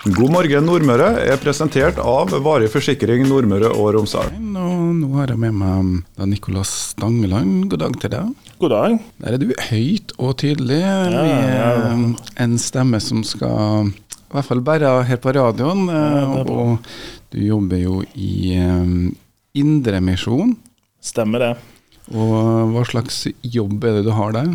God 0.00 0.30
morgen 0.32 0.64
Nordmøre 0.64 1.10
er 1.28 1.36
presentert 1.42 1.98
av 2.00 2.30
Varig 2.40 2.70
forsikring 2.72 3.26
Nordmøre 3.28 3.68
og 3.68 3.90
Romsdal. 3.98 4.30
Og 4.32 4.94
nå 4.96 5.10
har 5.18 5.28
jeg 5.28 5.40
med 5.42 5.58
meg 5.60 5.90
da 6.16 6.24
Nicolas 6.24 6.70
Stangeland. 6.94 7.66
God 7.68 7.82
dag 7.82 7.98
til 8.00 8.12
deg. 8.14 8.30
God 8.62 8.72
dag. 8.72 8.94
Der 9.20 9.36
er 9.36 9.42
du 9.42 9.52
høyt 9.66 10.14
og 10.16 10.38
tydelig 10.40 10.78
ja, 10.80 11.12
med 11.92 12.32
en 12.40 12.56
stemme 12.56 13.02
som 13.04 13.20
skal 13.28 13.90
i 13.90 14.32
hvert 14.32 14.48
fall 14.48 14.64
bære 14.64 14.94
her 15.10 15.20
på 15.20 15.36
radioen. 15.36 15.92
og 15.92 16.88
du 17.36 17.42
jobber 17.44 17.84
jo 17.84 18.00
i 18.16 18.56
um, 18.56 19.12
Indremisjon. 19.52 20.56
Stemmer 21.04 21.44
det. 21.44 21.54
Og 22.16 22.72
hva 22.72 22.88
slags 22.88 23.26
jobb 23.44 23.84
er 23.84 24.00
det 24.00 24.08
du 24.08 24.14
har 24.16 24.32
der? 24.32 24.54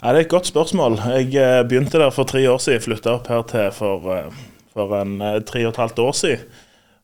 Ja, 0.00 0.10
det 0.10 0.16
er 0.16 0.24
et 0.26 0.34
godt 0.34 0.50
spørsmål. 0.50 0.98
Jeg 1.14 1.34
eh, 1.38 1.62
begynte 1.68 2.02
der 2.02 2.10
for 2.10 2.26
tre 2.26 2.42
år 2.50 2.58
siden. 2.58 2.82
Flytta 2.82 3.20
opp 3.20 3.30
her 3.30 3.46
til 3.46 3.70
for, 3.76 4.10
eh, 4.16 4.48
for 4.74 4.96
en 5.00 5.20
eh, 5.24 5.40
tre 5.46 5.64
og 5.66 5.74
et 5.74 5.80
halvt 5.84 6.02
år 6.06 6.18
siden. 6.18 6.58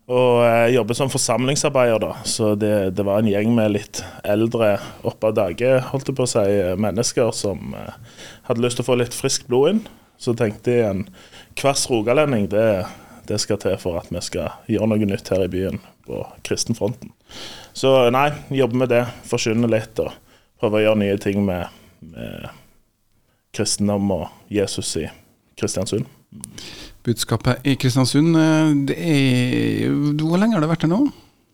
Og 0.06 0.44
jeg 0.46 0.76
jobber 0.76 0.94
som 0.94 1.10
forsamlingsarbeider, 1.10 1.98
da. 1.98 2.12
Så 2.30 2.52
det, 2.54 2.74
det 2.94 3.02
var 3.02 3.18
en 3.18 3.30
gjeng 3.30 3.50
med 3.56 3.72
litt 3.74 4.04
eldre 4.22 4.76
opp 5.02 5.24
av 5.26 5.32
dage, 5.34 5.72
holdt 5.88 6.12
jeg 6.12 6.18
på 6.20 6.22
å 6.22 6.30
si, 6.30 6.44
mennesker 6.78 7.32
som 7.34 7.74
hadde 8.46 8.62
lyst 8.62 8.78
til 8.78 8.86
å 8.86 8.90
få 8.92 8.98
litt 9.00 9.16
friskt 9.16 9.48
blod 9.50 9.72
inn. 9.72 9.80
Så 10.14 10.36
tenkte 10.38 10.76
jeg 10.76 10.86
en 10.86 11.02
kvass 11.58 11.88
rogalending, 11.90 12.46
det, 12.54 12.86
det 13.26 13.40
skal 13.42 13.58
til 13.60 13.74
for 13.82 13.98
at 13.98 14.12
vi 14.14 14.22
skal 14.22 14.54
gjøre 14.70 14.92
noe 14.92 15.10
nytt 15.10 15.32
her 15.34 15.42
i 15.44 15.50
byen 15.50 15.82
på 16.06 16.22
kristenfronten. 16.46 17.10
Så 17.76 17.90
nei, 18.14 18.30
jobbe 18.54 18.78
med 18.84 18.92
det. 18.94 19.02
Forkynne 19.28 19.68
litt 19.70 19.98
og 20.02 20.14
prøve 20.60 20.80
å 20.80 20.84
gjøre 20.86 21.02
nye 21.02 21.18
ting 21.20 21.42
med, 21.44 21.66
med 22.00 22.46
kristendom 23.56 24.10
og 24.14 24.52
Jesus 24.52 24.94
i 25.00 25.08
Kristiansund. 25.56 26.06
Budskapet 27.06 27.62
i 27.62 27.76
Kristiansund, 27.78 28.34
eh, 28.34 28.70
det 28.88 28.96
er 28.98 29.92
Hvor 30.18 30.40
lenge 30.40 30.56
har 30.56 30.64
du 30.64 30.70
vært 30.70 30.82
der 30.82 30.90
nå? 30.90 31.04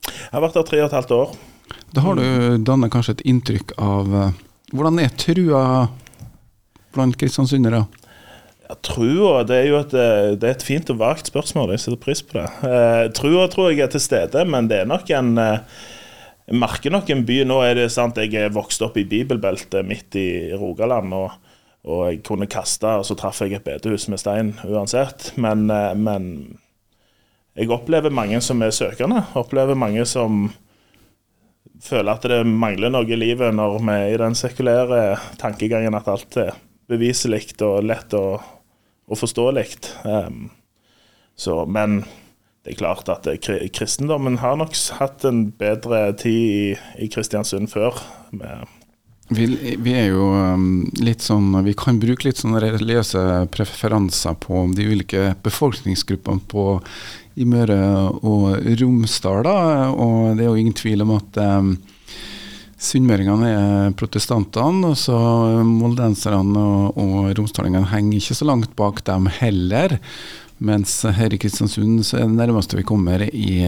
Jeg 0.08 0.32
har 0.32 0.44
vært 0.46 0.56
der 0.56 0.68
tre 0.68 0.78
og 0.80 0.88
et 0.88 0.96
halvt 0.96 1.12
år. 1.16 1.34
Da 1.92 2.04
har 2.06 2.16
du 2.16 2.62
dannet 2.64 2.92
kanskje 2.92 3.18
et 3.18 3.26
inntrykk 3.28 3.74
av 3.76 4.14
eh, 4.16 4.38
Hvordan 4.72 5.02
er 5.02 5.12
trua 5.20 5.64
blant 6.96 7.18
kristiansundere? 7.20 7.82
Ja, 8.64 8.76
trua, 8.80 9.42
det 9.44 9.58
er 9.58 9.68
jo 9.68 9.78
et, 9.82 9.92
eh, 9.92 10.32
det 10.40 10.48
er 10.48 10.56
et 10.56 10.64
fint 10.64 10.88
og 10.94 11.02
vagt 11.02 11.28
spørsmål. 11.28 11.74
Jeg 11.74 11.84
setter 11.84 12.00
pris 12.00 12.24
på 12.24 12.38
det. 12.38 12.48
Eh, 12.64 13.04
trua 13.12 13.44
tror 13.52 13.68
jeg 13.68 13.84
er 13.84 13.92
til 13.92 14.00
stede, 14.00 14.46
men 14.48 14.72
det 14.72 14.82
er 14.82 14.88
nok 14.88 15.12
en 15.12 15.36
Jeg 15.36 16.58
merker 16.58 16.90
nok 16.90 17.10
en 17.12 17.20
by 17.24 17.36
Nå 17.46 17.60
er 17.62 17.76
det 17.78 17.92
sant, 17.92 18.16
jeg 18.16 18.34
er 18.34 18.50
vokst 18.50 18.82
opp 18.82 18.96
i 18.98 19.04
bibelbeltet 19.04 19.84
midt 19.86 20.16
i 20.16 20.28
Rogaland. 20.56 21.12
og 21.12 21.51
og 21.82 22.02
jeg 22.06 22.20
kunne 22.26 22.46
kaste, 22.50 22.86
og 22.86 23.06
så 23.06 23.16
traff 23.18 23.40
jeg 23.42 23.56
et 23.56 23.64
bedehus 23.66 24.06
med 24.10 24.20
stein 24.22 24.52
uansett. 24.68 25.32
Men, 25.36 25.66
eh, 25.70 25.94
men 25.98 26.26
jeg 27.58 27.70
opplever 27.74 28.14
mange 28.14 28.40
som 28.40 28.62
er 28.62 28.70
søkende. 28.70 29.24
Opplever 29.34 29.74
mange 29.74 30.06
som 30.06 30.52
føler 31.82 32.14
at 32.14 32.26
det 32.30 32.44
mangler 32.46 32.92
noe 32.94 33.08
i 33.10 33.18
livet 33.18 33.54
når 33.54 33.80
vi 33.82 33.94
er 33.96 34.14
i 34.14 34.20
den 34.20 34.36
sekulære 34.38 35.18
tankegangen 35.40 35.98
at 35.98 36.08
alt 36.08 36.38
er 36.38 36.54
beviselig 36.90 37.56
og 37.66 37.82
lett 37.82 38.14
og, 38.14 38.42
og 39.10 39.18
forståelig. 39.18 39.66
Um, 40.06 40.52
men 41.66 42.04
det 42.62 42.76
er 42.76 42.78
klart 42.78 43.08
at 43.10 43.26
kristendommen 43.74 44.38
har 44.38 44.54
nok 44.60 44.76
hatt 45.00 45.24
en 45.26 45.48
bedre 45.50 46.12
tid 46.14 46.30
i, 46.30 46.76
i 47.02 47.10
Kristiansund 47.10 47.72
før. 47.72 47.98
med 48.30 48.81
vi, 49.36 49.76
vi, 49.78 49.94
er 49.96 50.10
jo 50.12 50.28
um, 50.32 50.66
litt 51.02 51.24
sånn 51.24 51.52
Vi 51.66 51.74
kan 51.78 52.00
bruke 52.02 52.26
litt 52.26 52.40
sånne 52.40 52.60
religiøse 52.62 53.22
preferanser 53.54 54.36
på 54.42 54.66
de 54.76 54.86
ulike 54.92 55.32
befolkningsgruppene 55.44 56.44
på, 56.50 56.66
i 57.40 57.46
Møre 57.48 57.78
og 58.20 58.60
Romsdal. 58.80 59.42
Da. 59.46 59.56
Og 59.92 60.36
det 60.36 60.46
er 60.46 60.50
jo 60.50 60.60
ingen 60.60 60.76
tvil 60.76 61.04
om 61.06 61.14
at 61.16 61.40
um, 61.42 61.72
sunnmøringene 62.82 63.50
er 63.52 63.96
protestantene, 63.98 64.92
og 64.92 64.98
så 64.98 65.16
moldenserne 65.66 66.62
og, 66.62 66.98
og 66.98 67.32
romsdalingene 67.38 67.92
henger 67.92 68.18
ikke 68.18 68.38
så 68.40 68.48
langt 68.48 68.74
bak 68.78 69.04
dem 69.08 69.30
heller. 69.40 69.98
Mens 70.62 71.00
her 71.02 71.34
i 71.34 71.38
Kristiansund 71.42 72.04
så 72.06 72.20
er 72.20 72.28
det 72.28 72.38
nærmeste 72.38 72.78
vi 72.78 72.86
kommer 72.86 73.24
i 73.26 73.64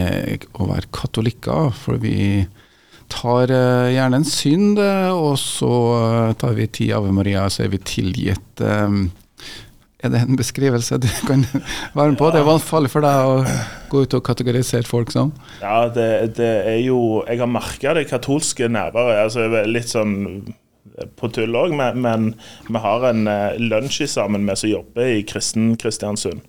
å 0.55 0.69
være 0.69 0.91
katolikker. 0.95 1.73
For 1.75 1.99
vi 1.99 2.45
tar 3.11 3.51
uh, 3.53 3.91
gjerne 3.93 4.21
en 4.21 4.27
synd, 4.27 4.79
uh, 4.81 5.11
og 5.13 5.37
så 5.41 5.71
uh, 5.95 6.33
tar 6.39 6.55
vi 6.57 6.67
ti 6.67 6.89
Ave 6.95 7.13
Maria, 7.15 7.45
så 7.49 7.65
er 7.65 7.71
vi 7.73 7.81
tilgitt. 7.85 8.65
Er 10.05 10.11
det 10.13 10.19
en 10.21 10.37
beskrivelse 10.37 10.99
du 11.01 11.07
kan 11.25 11.45
være 11.95 12.11
med 12.11 12.19
på? 12.19 12.27
Ja. 12.29 12.35
Det 12.35 12.41
er 12.43 12.49
vanskelig 12.49 12.91
for 12.93 13.05
deg 13.05 13.29
å 13.29 13.39
gå 13.89 14.03
ut 14.05 14.17
og 14.17 14.25
kategorisere 14.27 14.85
folk 14.85 15.13
sånn? 15.13 15.31
Ja, 15.63 15.87
det, 15.89 16.35
det 16.37 16.51
er 16.67 16.81
jo 16.83 17.23
Jeg 17.25 17.41
har 17.41 17.49
merka 17.49 17.95
det 17.97 18.05
katolske 18.11 18.69
nærværet. 18.69 19.23
Altså, 19.25 19.47
litt 19.65 19.89
sånn 19.89 20.15
på 21.19 21.29
tull 21.35 21.57
òg, 21.59 21.75
men, 21.75 22.01
men, 22.01 22.31
vi 22.69 22.81
har 22.81 23.09
en 23.09 23.27
lunsj 23.59 24.05
sammen 24.11 24.45
med 24.47 24.59
som 24.61 24.71
jobber 24.71 25.17
i 25.17 25.21
kristen 25.27 25.73
Kristiansund. 25.79 26.43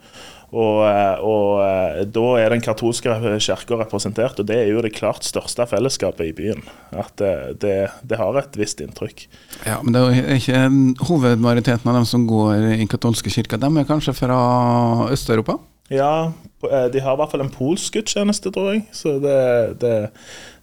Og, 0.55 0.83
eh, 0.87 1.25
og, 1.27 1.49
eh, 1.65 2.03
da 2.15 2.25
er 2.39 2.53
den 2.55 2.63
katolske 2.63 3.11
kirka 3.43 3.79
representert, 3.81 4.39
og 4.39 4.47
det 4.47 4.61
er 4.63 4.71
jo 4.71 4.83
det 4.85 4.95
klart 4.95 5.27
største 5.27 5.67
fellesskapet 5.67 6.31
i 6.31 6.35
byen. 6.37 6.63
At 6.95 7.17
det, 7.19 7.67
eh, 7.67 7.97
det, 8.03 8.19
har 8.19 8.39
et 8.39 8.57
visst 8.57 8.81
inntrykk. 8.81 9.27
Ja, 9.67 9.81
Men 9.83 9.93
det 9.93 10.03
er 10.03 10.35
ikke 10.39 10.63
hovedmajoriteten 11.09 11.91
av 11.91 11.99
dem 11.99 12.07
som 12.07 12.27
går 12.27 12.79
i 12.79 12.87
katolske 12.87 13.31
kirker, 13.31 13.59
de 13.59 13.67
er 13.67 13.85
kanskje 13.85 14.15
fra 14.15 15.11
Øst-Europa? 15.11 15.59
Ja, 15.91 16.33
de 16.63 16.99
har 17.01 17.15
i 17.15 17.17
hvert 17.17 17.31
fall 17.31 17.45
en 17.45 17.51
polsk 17.51 17.95
gudstjeneste, 17.95 18.51
tror 18.51 18.73
jeg. 18.75 18.87
Så 18.93 19.21
det, 19.23 19.79
det, 19.81 20.11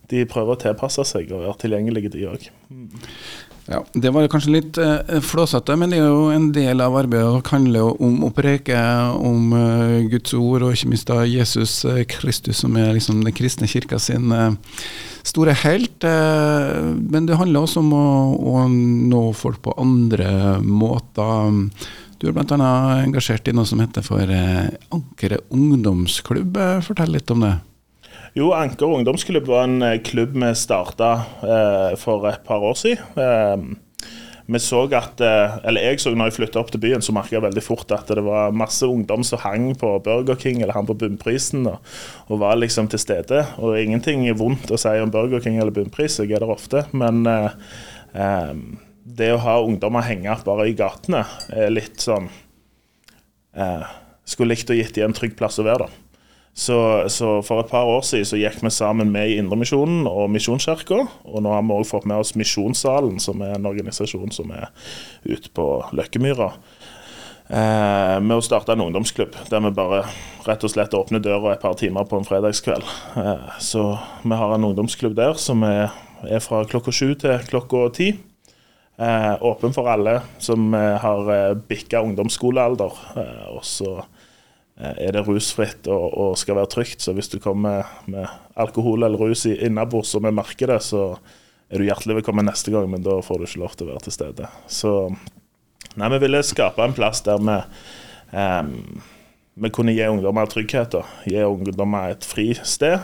de 0.10 0.26
prøver 0.26 0.56
å 0.56 0.60
tilpasse 0.60 1.04
seg 1.08 1.32
og 1.32 1.46
være 1.46 1.60
tilgjengelige, 1.64 2.12
de 2.12 2.28
òg. 2.28 2.50
Ja, 3.66 3.80
Det 3.94 4.12
var 4.12 4.28
kanskje 4.28 4.58
litt 4.58 4.78
eh, 4.82 5.20
flåsete, 5.24 5.76
men 5.80 5.94
det 5.94 6.02
er 6.02 6.10
jo 6.10 6.28
en 6.34 6.50
del 6.56 6.84
av 6.84 6.98
arbeidet 7.00 7.30
og 7.32 7.52
handler 7.54 8.02
om 8.04 8.26
å 8.28 8.32
preke 8.36 8.76
om 9.16 9.54
eh, 9.56 10.10
Guds 10.12 10.36
ord, 10.36 10.66
og 10.66 10.76
ikke 10.76 10.92
minst 10.92 11.08
da 11.08 11.22
Jesus 11.24 11.78
eh, 11.88 12.04
Kristus, 12.10 12.60
som 12.60 12.76
er 12.76 12.92
liksom 12.98 13.24
den 13.24 13.36
kristne 13.36 13.70
kirka 13.72 14.02
sin 14.04 14.36
uh, 14.36 14.52
store 15.24 15.56
helt. 15.64 16.04
Uh, 16.04 16.92
men 17.00 17.30
det 17.30 17.40
handler 17.40 17.64
også 17.64 17.80
om 17.80 17.94
å, 17.96 18.06
å, 18.36 18.68
nå 18.68 19.26
folk 19.38 19.64
på 19.64 19.78
andre 19.80 20.60
måter. 20.60 21.56
Du 22.20 22.28
er 22.28 22.36
bl.a. 22.36 22.74
engasjert 23.00 23.48
i 23.48 23.56
noe 23.56 23.68
som 23.68 23.80
heter 23.84 24.04
for 24.04 24.28
Ankeret 24.28 25.48
ungdomsklubb. 25.56 26.60
Fortell 26.84 27.16
litt 27.16 27.32
om 27.32 27.48
det. 27.48 27.58
Jo, 28.34 28.50
Anker 28.58 28.90
ungdomsklubb 28.90 29.46
var 29.46 29.68
en 29.68 29.82
eh, 29.86 30.00
klubb 30.02 30.34
vi 30.34 30.48
starta 30.58 31.10
eh, 31.46 31.92
for 32.02 32.26
et 32.26 32.42
par 32.48 32.64
år 32.66 32.78
siden. 32.80 33.20
Eh, 33.22 34.10
vi 34.46 34.60
så 34.60 34.82
at, 34.98 35.22
eh, 35.22 35.54
eller 35.64 35.86
Jeg 35.86 36.02
så 36.02 36.12
når 36.12 36.32
jeg 36.32 36.38
flytta 36.40 36.60
opp 36.60 36.72
til 36.74 36.82
byen, 36.82 37.02
så 37.06 37.14
merka 37.14 37.38
jeg 37.38 37.46
veldig 37.46 37.64
fort 37.64 37.94
at 37.94 38.10
det 38.10 38.24
var 38.26 38.52
masse 38.52 38.84
ungdom 38.90 39.24
som 39.24 39.40
hang 39.40 39.70
på 39.78 39.92
Burger 40.04 40.36
King 40.36 40.62
eller 40.62 40.74
hang 40.74 40.90
på 40.90 40.98
bunnprisen 40.98 41.68
og, 41.70 41.78
og, 42.28 42.40
var 42.42 42.58
liksom 42.58 42.90
til 42.90 43.00
stede. 43.00 43.46
Og 43.62 43.78
ingenting 43.78 44.26
er 44.28 44.40
vondt 44.40 44.74
å 44.74 44.82
si 44.82 44.98
om 44.98 45.14
Burger 45.14 45.44
King 45.44 45.62
eller 45.62 45.76
bunnpris, 45.76 46.20
jeg 46.20 46.34
er 46.34 46.42
der 46.42 46.52
ofte. 46.58 46.88
Men 46.92 47.28
eh, 47.30 47.54
eh, 48.18 48.54
det 49.06 49.30
å 49.36 49.42
ha 49.46 49.60
ungdommer 49.62 50.10
henge 50.10 50.36
bare 50.44 50.68
i 50.72 50.78
gatene 50.80 51.22
er 51.54 51.70
litt 51.70 52.02
sånn 52.02 52.32
Skulle 54.26 54.56
likt 54.56 54.72
å 54.72 54.74
gitt 54.74 54.96
dem 54.96 55.12
en 55.12 55.14
trygg 55.14 55.36
plass 55.38 55.60
å 55.62 55.66
være, 55.68 55.86
da. 55.86 56.03
Så, 56.54 57.10
så, 57.10 57.40
for 57.42 57.64
et 57.64 57.72
par 57.72 57.90
år 57.90 58.04
siden 58.06 58.28
så 58.30 58.38
gikk 58.38 58.60
vi 58.62 58.70
sammen 58.70 59.10
med 59.14 59.32
i 59.32 59.40
Indremisjonen 59.42 60.06
og 60.06 60.30
Misjonskirka. 60.30 61.00
Og 61.26 61.42
nå 61.42 61.50
har 61.50 61.64
vi 61.66 61.78
òg 61.80 61.88
fått 61.90 62.06
med 62.10 62.22
oss 62.22 62.36
Misjonssalen, 62.38 63.18
som 63.24 63.42
er 63.42 63.56
en 63.56 63.70
organisasjon 63.70 64.34
som 64.36 64.54
er 64.54 64.70
ute 65.26 65.50
på 65.58 65.66
Løkkemyra. 65.98 66.52
Eh, 67.50 68.20
med 68.24 68.38
å 68.38 68.44
starte 68.46 68.72
en 68.72 68.86
ungdomsklubb 68.86 69.34
der 69.50 69.64
vi 69.66 69.74
bare 69.76 70.04
rett 70.46 70.64
og 70.64 70.72
slett 70.72 70.94
åpner 70.96 71.22
døra 71.24 71.52
et 71.52 71.64
par 71.64 71.76
timer 71.80 72.06
på 72.08 72.22
en 72.22 72.28
fredagskveld. 72.28 72.86
Eh, 73.20 73.50
så 73.60 73.88
vi 74.22 74.38
har 74.38 74.54
en 74.54 74.70
ungdomsklubb 74.70 75.18
der 75.18 75.34
som 75.42 75.66
er, 75.68 75.90
er 76.24 76.44
fra 76.44 76.64
klokka 76.70 76.94
sju 76.94 77.16
til 77.20 77.42
klokka 77.50 77.88
ti. 77.98 78.14
Eh, 79.02 79.34
åpen 79.42 79.74
for 79.74 79.90
alle 79.90 80.20
som 80.38 80.70
eh, 80.78 80.96
har 81.02 81.34
eh, 81.34 81.56
bikka 81.58 82.06
ungdomsskolealder. 82.06 83.02
Eh, 83.18 83.46
og 83.58 83.66
så 83.66 84.04
er 84.84 85.16
det 85.16 85.24
rusfritt 85.28 85.88
og, 85.92 86.06
og, 86.12 86.36
skal 86.40 86.58
være 86.60 86.72
trygt. 86.74 87.04
Så 87.04 87.16
hvis 87.16 87.32
du 87.32 87.40
kommer 87.44 87.88
med 88.10 88.28
alkohol 88.60 89.06
eller 89.06 89.20
rus 89.20 89.46
innabords 89.48 90.14
og 90.18 90.26
vi 90.26 90.34
merker 90.36 90.74
det, 90.74 90.82
så 90.86 91.14
er 91.74 91.80
du 91.80 91.88
hjertelig 91.88 92.20
velkommen 92.20 92.46
neste 92.50 92.74
gang, 92.74 92.90
men 92.92 93.06
da 93.06 93.18
får 93.24 93.40
du 93.40 93.48
ikke 93.48 93.64
lov 93.64 93.78
til 93.78 93.88
å 93.88 93.94
være 93.94 94.06
til 94.06 94.16
stede. 94.18 94.50
Så 94.70 94.94
nei, 95.98 96.10
vi 96.14 96.22
ville 96.26 96.44
skape 96.46 96.84
en 96.84 96.96
plass 96.96 97.24
der 97.26 97.42
vi, 97.42 97.60
um, 98.36 98.74
vi 99.64 99.72
kunne 99.74 99.96
gi 99.96 100.06
ungdommer 100.10 100.50
trygghet. 100.52 101.00
Og 101.00 101.30
gi 101.30 101.42
ungdommer 101.48 102.14
et 102.14 102.28
fristed. 102.28 103.00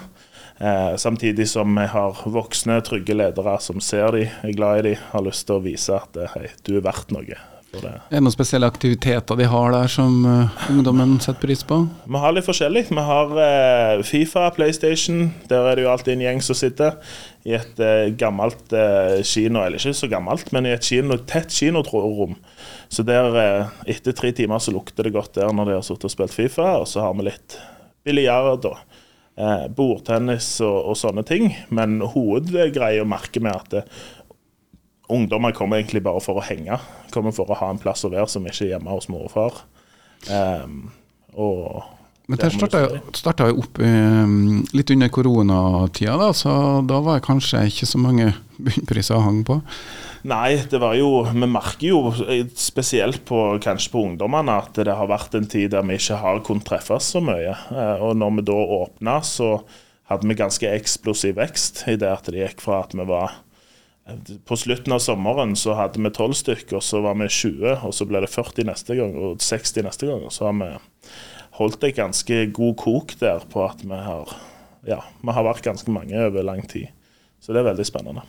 Eh, 0.59 0.95
samtidig 0.99 1.47
som 1.49 1.71
vi 1.71 1.85
har 1.87 2.17
voksne, 2.27 2.81
trygge 2.83 3.15
ledere 3.15 3.55
som 3.63 3.79
ser 3.79 4.11
de, 4.17 4.25
er 4.27 4.57
glad 4.57 4.81
i 4.81 4.89
de, 4.89 4.97
har 5.13 5.23
lyst 5.23 5.47
til 5.47 5.55
å 5.55 5.63
vise 5.63 5.95
at 5.95 6.19
hei, 6.33 6.49
du 6.67 6.73
er 6.75 6.83
verdt 6.83 7.13
noe 7.15 7.39
det. 7.77 7.91
Er 8.09 8.17
det 8.17 8.23
noen 8.25 8.33
spesielle 8.33 8.67
aktiviteter 8.69 9.37
de 9.37 9.45
har 9.49 9.73
der 9.73 9.91
som 9.91 10.23
uh, 10.25 10.65
ungdommen 10.71 11.17
setter 11.21 11.41
pris 11.43 11.61
på? 11.67 11.77
Vi 12.09 12.21
har 12.23 12.33
litt 12.33 12.47
forskjellig. 12.47 12.87
Vi 12.89 13.05
har 13.09 13.33
uh, 13.37 14.03
Fifa, 14.07 14.47
PlayStation. 14.55 15.29
Der 15.51 15.69
er 15.69 15.77
det 15.77 15.85
jo 15.85 15.91
alltid 15.93 16.15
en 16.15 16.25
gjeng 16.25 16.43
som 16.45 16.57
sitter 16.57 16.97
i 17.47 17.53
et 17.57 17.81
uh, 17.81 18.09
gammelt 18.19 18.73
kino, 19.27 19.61
eller 19.61 19.77
ikke 19.77 19.95
så 20.01 20.09
gammelt, 20.11 20.51
men 20.55 20.67
i 20.67 20.73
et 20.75 20.85
kino, 20.85 21.19
tett 21.29 21.53
kinorom. 21.53 22.35
Så 22.89 23.05
der, 23.05 23.69
etter 23.89 24.17
tre 24.17 24.33
timer, 24.35 24.61
så 24.63 24.73
lukter 24.73 25.05
det 25.05 25.13
godt 25.13 25.37
der 25.37 25.53
når 25.53 25.69
de 25.69 25.77
har 25.77 25.85
sittet 25.85 26.09
og 26.09 26.15
spilt 26.15 26.35
Fifa. 26.35 26.71
Og 26.81 26.89
så 26.89 27.05
har 27.05 27.17
vi 27.17 27.29
litt 27.29 27.59
biljard 28.07 28.65
og 28.65 28.79
bordtennis 29.71 30.47
og, 30.65 30.77
og, 30.89 30.97
sånne 30.99 31.23
ting. 31.27 31.51
Men 31.71 31.99
hovedgreia 32.01 33.05
merker 33.07 33.45
vi 33.45 33.53
at 33.53 33.69
det, 33.75 33.85
ungdommer 35.09 35.55
kommer 35.57 35.79
egentlig 35.79 36.03
bare 36.05 36.21
for 36.23 36.39
å 36.39 36.45
henge. 36.45 36.79
Kommer 37.13 37.35
for 37.35 37.49
å 37.49 37.57
ha 37.59 37.69
en 37.73 37.81
plass 37.81 38.05
å 38.05 38.13
være 38.13 38.29
som 38.31 38.45
ikke 38.47 38.67
er 38.67 38.75
hjemme 38.75 38.93
hos 38.93 39.09
mor 39.11 39.27
og 39.27 39.33
far. 39.33 39.63
Um, 40.29 40.91
og 41.33 41.95
men 42.29 42.37
det 42.37 42.51
starta 43.17 43.47
jo 43.49 43.63
opp 43.63 43.79
um, 43.81 44.59
litt 44.77 44.91
under 44.93 45.09
koronatida, 45.09 46.13
da, 46.19 46.27
så 46.37 46.51
da 46.85 46.99
var 47.01 47.17
det 47.17 47.25
kanskje 47.25 47.63
ikke 47.71 47.89
så 47.89 48.01
mange 48.01 48.27
bunnpriser 48.67 49.17
å 49.17 49.23
hang 49.25 49.41
på? 49.47 49.57
Nei, 50.29 50.59
det 50.69 50.81
var 50.83 50.97
jo 50.99 51.23
Vi 51.25 51.47
merker 51.47 51.87
jo 51.87 52.11
spesielt 52.59 53.23
på 53.25 53.39
kanskje 53.63 53.93
på 53.93 54.03
ungdommene 54.11 54.59
at 54.61 54.77
det 54.77 54.93
har 54.93 55.09
vært 55.09 55.39
en 55.39 55.49
tid 55.49 55.71
der 55.73 55.87
vi 55.87 55.97
ikke 55.97 56.19
har 56.21 56.41
kunnet 56.45 56.67
treffes 56.69 57.09
så 57.15 57.23
mye. 57.23 57.55
Eh, 57.73 58.03
og 58.03 58.19
når 58.19 58.37
vi 58.37 58.47
da 58.51 58.57
åpna, 58.77 59.19
så 59.25 59.55
hadde 60.11 60.29
vi 60.29 60.37
ganske 60.37 60.73
eksplosiv 60.75 61.39
vekst 61.39 61.85
i 61.89 61.97
det 61.97 62.11
at 62.13 62.29
det 62.29 62.43
gikk 62.43 62.61
fra 62.61 62.83
at 62.83 62.93
vi 62.93 63.09
var 63.09 63.39
på 64.45 64.57
slutten 64.59 64.93
av 64.95 65.01
sommeren 65.03 65.55
så 65.59 65.75
hadde 65.77 66.01
vi 66.01 66.11
12 66.11 66.37
stykker, 66.41 66.83
så 66.83 67.01
var 67.05 67.17
vi 67.19 67.29
20, 67.29 67.83
og 67.87 67.95
så 67.95 68.07
ble 68.09 68.21
det 68.23 68.31
40 68.31 68.69
neste 68.69 68.97
gang 68.99 69.15
og 69.17 69.41
60 69.43 69.85
neste 69.87 70.09
gang. 70.09 70.23
Og 70.25 70.33
så 70.35 70.49
har 70.49 70.55
vi 70.59 70.69
holdt 71.59 71.83
et 71.83 71.97
ganske 71.97 72.39
god 72.55 72.77
kok 72.79 73.15
der 73.19 73.43
på 73.51 73.65
at 73.65 73.83
vi 73.83 74.03
har, 74.05 74.37
ja, 74.87 75.01
vi 75.21 75.35
har 75.35 75.47
vært 75.47 75.65
ganske 75.65 75.91
mange 75.93 76.15
over 76.27 76.45
lang 76.45 76.63
tid. 76.69 76.89
Så 77.39 77.55
det 77.55 77.61
er 77.61 77.71
veldig 77.71 77.87
spennende. 77.87 78.25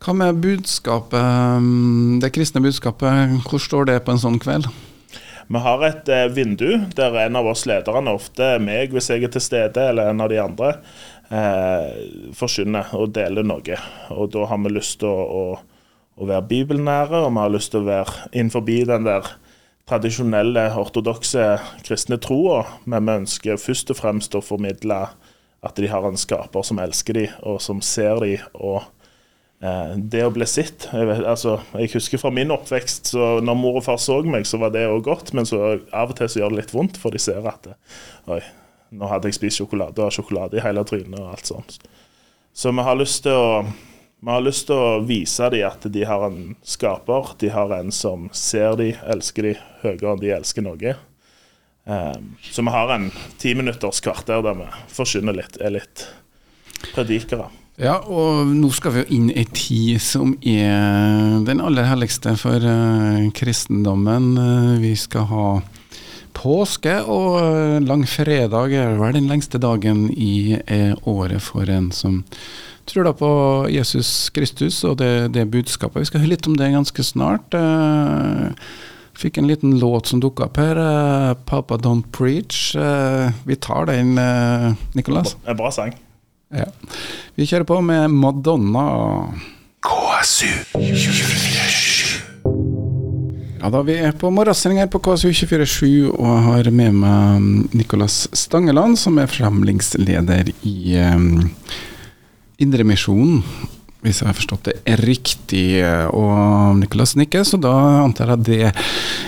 Hva 0.00 0.14
med 0.16 0.38
budskapet, 0.40 1.66
det 2.22 2.32
kristne 2.32 2.62
budskapet, 2.64 3.36
hvor 3.44 3.60
står 3.60 3.90
det 3.90 3.98
på 4.06 4.14
en 4.14 4.22
sånn 4.22 4.40
kveld? 4.40 4.70
Vi 5.50 5.58
har 5.58 5.82
et 5.82 6.08
eh, 6.08 6.28
vindu 6.30 6.68
der 6.94 7.16
en 7.24 7.36
av 7.36 7.48
oss 7.50 7.64
lederne, 7.66 8.14
ofte 8.14 8.52
meg 8.62 8.94
hvis 8.94 9.10
jeg 9.10 9.26
er 9.26 9.32
til 9.34 9.42
stede, 9.42 9.88
eller 9.90 10.12
en 10.12 10.22
av 10.22 10.30
de 10.30 10.38
andre, 10.38 10.76
eh, 11.30 12.32
forkynner 12.36 12.92
og 12.98 13.14
deler 13.16 13.46
noe. 13.46 13.78
Og 14.14 14.32
da 14.34 14.46
har 14.50 14.60
vi 14.64 14.74
lyst 14.74 15.00
til 15.02 15.10
å, 15.10 15.24
å, 15.24 15.90
å, 16.20 16.28
være 16.28 16.48
bibelnære, 16.50 17.24
og 17.24 17.32
vi 17.34 17.44
har 17.44 17.54
lyst 17.54 17.74
til 17.74 17.84
å 17.84 17.90
være 17.90 18.30
innenfor 18.32 18.66
den 18.66 19.08
der 19.08 19.34
tradisjonelle 19.90 20.68
ortodokse 20.78 21.56
kristne 21.86 22.20
troa, 22.22 22.62
men 22.86 23.06
vi 23.06 23.18
ønsker 23.24 23.58
først 23.58 23.90
og 23.90 23.98
fremst 23.98 24.36
å 24.38 24.44
formidle 24.44 25.02
at 25.66 25.76
de 25.76 25.90
har 25.90 26.06
en 26.06 26.16
skaper 26.16 26.64
som 26.64 26.78
elsker 26.80 27.18
dem, 27.18 27.36
og 27.42 27.60
som 27.60 27.82
ser 27.84 28.22
dem. 28.22 28.46
og 28.54 28.84
eh, 29.60 29.96
det 29.98 30.22
å 30.24 30.30
bli 30.32 30.46
sett 30.48 30.86
jeg, 30.92 31.08
altså, 31.18 31.58
jeg, 31.74 31.90
husker 31.96 32.22
fra 32.22 32.30
min 32.32 32.54
oppvekst, 32.54 33.12
så 33.12 33.32
når 33.44 33.58
mor 33.58 33.80
og 33.82 33.84
far 33.88 33.98
så 34.00 34.20
meg, 34.22 34.46
så 34.48 34.62
var 34.62 34.72
det 34.76 34.86
òg 34.88 35.02
godt, 35.10 35.34
men 35.34 35.48
så 35.48 35.80
av 35.90 36.14
og 36.14 36.16
til 36.16 36.30
så 36.30 36.44
gjør 36.44 36.54
det 36.54 36.62
litt 36.62 36.74
vondt, 36.76 37.00
for 37.02 37.12
de 37.12 37.20
ser 37.20 37.44
at 37.50 37.72
Oi, 38.30 38.40
nå 38.90 39.10
hadde 39.10 39.30
jeg 39.30 39.38
spist 39.38 39.60
sjokolade 39.60 40.02
og 40.02 40.14
sjokolade 40.14 40.58
i 40.58 40.64
hele 40.64 40.84
trynet 40.86 41.18
og 41.20 41.34
alt 41.34 41.50
sånt. 41.50 41.78
Så 42.52 42.72
vi 42.74 42.84
har 42.86 42.98
lyst 42.98 43.22
til 43.26 43.36
å 43.36 43.62
har 44.28 44.42
lyst 44.44 44.66
til 44.68 44.76
å 44.76 45.00
vise 45.06 45.48
dem 45.52 45.64
at 45.64 45.86
de 45.88 46.02
har 46.04 46.26
en 46.26 46.56
skaper. 46.66 47.30
De 47.40 47.48
har 47.54 47.72
en 47.72 47.92
som 47.94 48.28
ser 48.36 48.76
dem, 48.76 48.98
elsker 49.08 49.48
dem 49.48 49.62
høyere 49.80 50.12
enn 50.12 50.20
de 50.20 50.34
elsker 50.36 50.66
noe. 50.66 50.96
Um, 51.88 52.34
så 52.44 52.62
vi 52.62 52.74
har 52.74 52.92
en 52.92 53.08
ti 53.40 53.54
minutters 53.56 54.02
kvarter 54.04 54.44
der 54.44 54.58
vi 54.58 54.68
forkynner 54.92 55.34
litt, 55.34 55.56
er 55.56 55.72
litt 55.78 56.04
predikere. 56.92 57.48
Ja, 57.80 57.96
og 58.04 58.50
nå 58.52 58.68
skal 58.76 58.92
vi 58.92 59.02
jo 59.02 59.16
inn 59.16 59.30
i 59.32 59.46
tid 59.48 60.02
som 60.04 60.34
er 60.44 61.40
den 61.46 61.62
aller 61.64 61.88
helligste 61.88 62.34
for 62.36 62.60
uh, 62.60 63.24
kristendommen. 63.32 64.34
Uh, 64.36 64.76
vi 64.84 64.92
skal 65.00 65.24
ha 65.32 65.46
påske, 66.36 66.96
og 67.04 67.38
eh, 67.40 67.78
langfredag 67.84 68.74
er 68.76 68.98
vel 69.00 69.16
den 69.18 69.28
lengste 69.30 69.60
dagen 69.62 70.08
i 70.12 70.58
eh, 70.60 70.92
året 71.08 71.42
for 71.44 71.70
en 71.70 71.90
som 71.94 72.22
tror 72.90 73.06
da 73.06 73.12
på 73.14 73.30
Jesus 73.70 74.30
Kristus 74.34 74.80
og 74.88 74.96
det, 74.98 75.30
det 75.36 75.46
budskapet. 75.52 76.02
Vi 76.02 76.08
skal 76.10 76.24
høre 76.24 76.32
litt 76.32 76.48
om 76.50 76.56
det 76.58 76.72
ganske 76.72 77.04
snart. 77.06 77.54
Eh, 77.54 78.50
fikk 79.20 79.38
en 79.38 79.50
liten 79.50 79.76
låt 79.78 80.10
som 80.10 80.22
dukka 80.22 80.48
opp 80.48 80.58
her. 80.58 80.80
'Papa 81.46 81.78
Don't 81.78 82.08
Preach'. 82.10 82.72
Vi 83.44 83.56
tar 83.56 83.86
den, 83.86 84.16
Nicolas. 84.94 85.36
En 85.44 85.56
bra 85.56 85.70
sang. 85.70 85.92
Ja. 86.50 86.66
Vi 87.36 87.46
kjører 87.46 87.68
på 87.68 87.80
med 87.84 88.10
Madonna. 88.10 88.88
KSU 89.86 90.48
24 90.74 91.59
ja, 93.60 93.68
da 93.68 93.82
Vi 93.84 93.96
er 94.00 94.14
på 94.16 94.30
morgensending 94.32 94.80
her 94.80 94.88
på 94.90 95.02
KSU247 95.04 96.08
og 96.14 96.30
har 96.46 96.70
med 96.72 96.96
meg 96.96 97.74
Nicolas 97.76 98.22
Stangeland, 98.36 98.96
som 98.98 99.18
er 99.20 99.28
forsamlingsleder 99.28 100.48
i 100.64 100.96
um, 101.04 101.50
Indremisjonen, 102.60 103.42
hvis 104.00 104.22
jeg 104.22 104.30
har 104.30 104.36
forstått 104.36 104.70
det 104.70 104.96
riktig. 105.02 105.82
Og 106.16 106.78
Nicolas 106.80 107.12
nikker, 107.20 107.44
så 107.44 107.60
da 107.60 107.74
antar 108.00 108.32
jeg 108.34 108.46
det. 108.48 108.70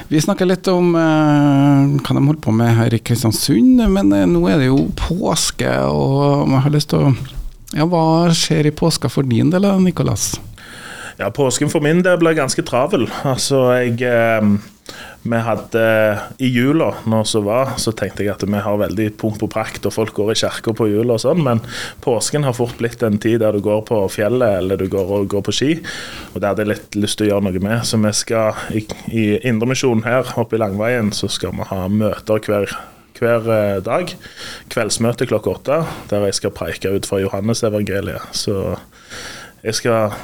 Vi 0.09 0.23
snakker 0.25 0.49
litt 0.49 0.69
om 0.73 0.95
uh, 0.97 2.01
hva 2.01 2.17
de 2.17 2.25
holder 2.25 2.41
på 2.45 2.57
med 2.57 2.73
her 2.79 2.97
i 2.97 3.03
Kristiansund, 3.05 3.85
men 3.93 4.17
uh, 4.17 4.25
nå 4.29 4.47
er 4.49 4.65
det 4.65 4.71
jo 4.71 4.87
påske, 4.97 5.77
og 5.93 6.49
jeg 6.49 6.65
har 6.69 6.77
lyst 6.79 6.93
til 6.95 7.11
å 7.11 7.15
Ja, 7.73 7.87
hva 7.89 8.29
skjer 8.37 8.67
i 8.69 8.75
påska 8.77 9.09
for 9.09 9.25
din 9.25 9.53
del, 9.53 9.65
Nicolas? 9.81 10.35
Ja, 11.19 11.31
Påsken 11.31 11.71
for 11.73 11.85
min 11.85 12.03
del 12.05 12.21
ble 12.21 12.35
ganske 12.39 12.65
travel. 12.67 13.09
Altså, 13.33 13.65
jeg 13.79 14.03
eh, 14.05 14.45
Vi 15.23 15.39
hadde 15.47 15.83
I 16.43 16.49
jula, 16.51 16.89
når 17.09 17.27
så 17.31 17.41
var, 17.47 17.77
så 17.79 17.93
tenkte 17.97 18.25
jeg 18.25 18.33
at 18.35 18.43
vi 18.43 18.61
har 18.65 18.81
veldig 18.81 19.07
pomp 19.21 19.43
og 19.47 19.53
prakt, 19.55 19.87
og 19.87 19.95
folk 19.95 20.15
går 20.17 20.33
i 20.33 20.39
kirka 20.43 20.75
på 20.77 20.89
jula 20.91 21.15
og 21.15 21.23
sånn, 21.23 21.45
men 21.47 21.63
påsken 22.03 22.43
har 22.45 22.57
fort 22.59 22.75
blitt 22.81 23.05
en 23.07 23.21
tid 23.23 23.39
der 23.45 23.55
du 23.55 23.63
går 23.63 23.85
på 23.89 24.01
fjellet 24.11 24.59
eller 24.59 24.83
du 24.83 24.89
går, 24.91 25.13
og 25.21 25.31
går 25.31 25.45
på 25.47 25.55
ski. 25.55 25.71
Og 26.35 26.43
det 26.43 26.51
hadde 26.51 26.67
jeg 26.67 26.73
litt 26.75 26.99
lyst 26.99 27.21
til 27.21 27.29
å 27.29 27.35
gjøre 27.35 27.47
noe 27.49 27.63
med. 27.63 27.87
Så 27.87 28.01
vi 28.03 28.15
skal 28.19 28.59
i, 28.75 28.83
i 29.15 29.27
Indremisjonen 29.49 30.05
her 30.09 30.35
oppe 30.43 30.59
i 30.59 30.63
Langveien, 30.65 31.15
så 31.15 31.31
skal 31.31 31.55
vi 31.57 31.71
ha 31.71 31.87
møter 31.89 32.43
hver 32.43 32.75
hver 33.23 33.49
eh, 33.55 33.81
dag. 33.85 34.13
Kveldsmøte 34.73 35.29
klokka 35.31 35.57
åtte, 35.57 35.81
der 36.11 36.27
jeg 36.27 36.39
skal 36.41 36.55
preike 36.57 36.91
ut 36.91 37.07
fra 37.09 37.21
Johannesevangeliet. 37.23 38.33
Så 38.35 38.77
jeg 39.63 39.79
skal 39.79 40.17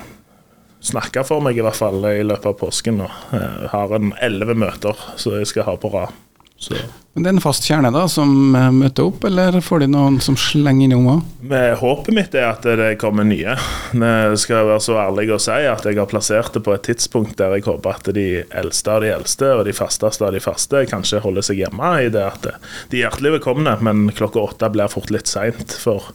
snakke 0.88 1.24
for 1.28 1.44
meg, 1.44 1.58
i 1.58 1.64
hvert 1.64 1.78
fall 1.78 2.02
i 2.10 2.24
løpet 2.26 2.50
av 2.52 2.56
påsken. 2.60 3.02
Og 3.04 3.36
jeg 3.36 3.72
har 3.74 3.94
en 3.96 4.14
elleve 4.24 4.56
møter 4.58 5.06
som 5.16 5.36
jeg 5.38 5.50
skal 5.52 5.68
ha 5.68 5.76
på 5.80 5.92
rad. 5.94 6.16
Så. 6.58 6.74
Men 7.14 7.22
det 7.22 7.30
er 7.30 7.36
en 7.36 7.42
fast 7.42 7.66
kjerne 7.66 7.90
da, 7.94 8.04
som 8.10 8.54
eh, 8.54 8.68
møter 8.74 9.06
opp, 9.06 9.22
eller 9.26 9.56
får 9.62 9.84
de 9.84 9.88
noen 9.92 10.18
som 10.22 10.36
slenger 10.38 10.88
innom 10.88 11.06
òg? 11.12 11.46
Håpet 11.78 12.14
mitt 12.14 12.34
er 12.34 12.48
at 12.50 12.66
det 12.66 12.92
kommer 12.98 13.26
nye. 13.26 13.54
Jeg 13.94 14.40
skal 14.42 14.66
være 14.68 14.82
så 14.82 14.98
ærlig 15.04 15.28
å 15.34 15.40
si 15.42 15.54
at 15.70 15.86
jeg 15.86 15.98
har 15.98 16.10
plassert 16.10 16.54
det 16.54 16.64
på 16.66 16.74
et 16.74 16.84
tidspunkt 16.90 17.38
der 17.38 17.56
jeg 17.56 17.66
håper 17.66 17.94
at 17.94 18.12
de 18.14 18.28
eldste 18.50 18.94
av 18.94 19.06
de 19.06 19.14
eldste 19.14 19.50
og 19.54 19.64
de 19.70 19.74
fasteste 19.74 20.26
av 20.26 20.34
de 20.34 20.42
faste 20.42 20.84
kanskje 20.90 21.22
holder 21.24 21.46
seg 21.46 21.62
hjemme 21.62 21.94
i 22.02 22.12
det 22.12 22.26
at 22.26 22.50
de 22.90 23.00
er 23.00 23.06
hjertelig 23.06 23.38
velkomne, 23.38 23.78
men 23.86 24.08
klokka 24.18 24.42
åtte 24.42 24.70
blir 24.74 24.90
fort 24.92 25.14
litt 25.14 25.30
seint 25.30 25.74
for 25.78 26.10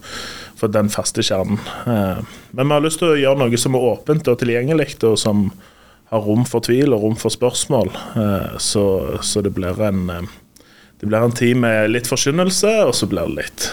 for 0.64 0.72
den 0.72 0.88
faste 0.88 1.24
kjernen. 1.26 1.60
Eh, 1.88 2.24
men 2.52 2.70
vi 2.70 2.74
har 2.78 2.84
lyst 2.86 3.02
til 3.02 3.12
å 3.12 3.20
gjøre 3.20 3.42
noe 3.42 3.60
som 3.60 3.76
er 3.76 3.88
åpent 3.90 4.30
og 4.32 4.40
tilgjengelig, 4.40 4.94
og 5.04 5.18
som 5.20 5.50
har 6.14 6.22
rom 6.28 6.46
for 6.46 6.64
tvil 6.66 6.94
og 6.94 7.04
rom 7.04 7.18
for 7.20 7.34
spørsmål. 7.34 7.90
Eh, 8.16 8.58
så, 8.62 8.86
så 9.26 9.42
det, 9.42 9.54
blir 9.58 9.82
en, 9.82 10.06
eh, 10.14 10.70
det 11.02 11.10
blir 11.10 11.26
en 11.26 11.36
tid 11.36 11.58
med 11.58 11.90
litt 11.94 12.10
forkynnelse, 12.10 12.74
og 12.88 12.94
så 12.98 13.10
blir 13.10 13.32
det 13.32 13.42
litt 13.42 13.68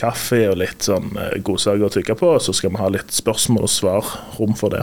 kaffe 0.00 0.40
og 0.50 0.58
litt 0.58 0.88
sånn 0.88 1.12
godsaker 1.46 1.86
å 1.86 1.92
tygge 1.92 2.16
på. 2.18 2.34
Og 2.36 2.42
så 2.42 2.56
skal 2.56 2.72
vi 2.74 2.80
ha 2.82 2.90
litt 2.96 3.12
spørsmål 3.14 3.68
og 3.68 3.72
svar, 3.72 4.14
rom 4.38 4.56
for 4.58 4.74
det. 4.74 4.82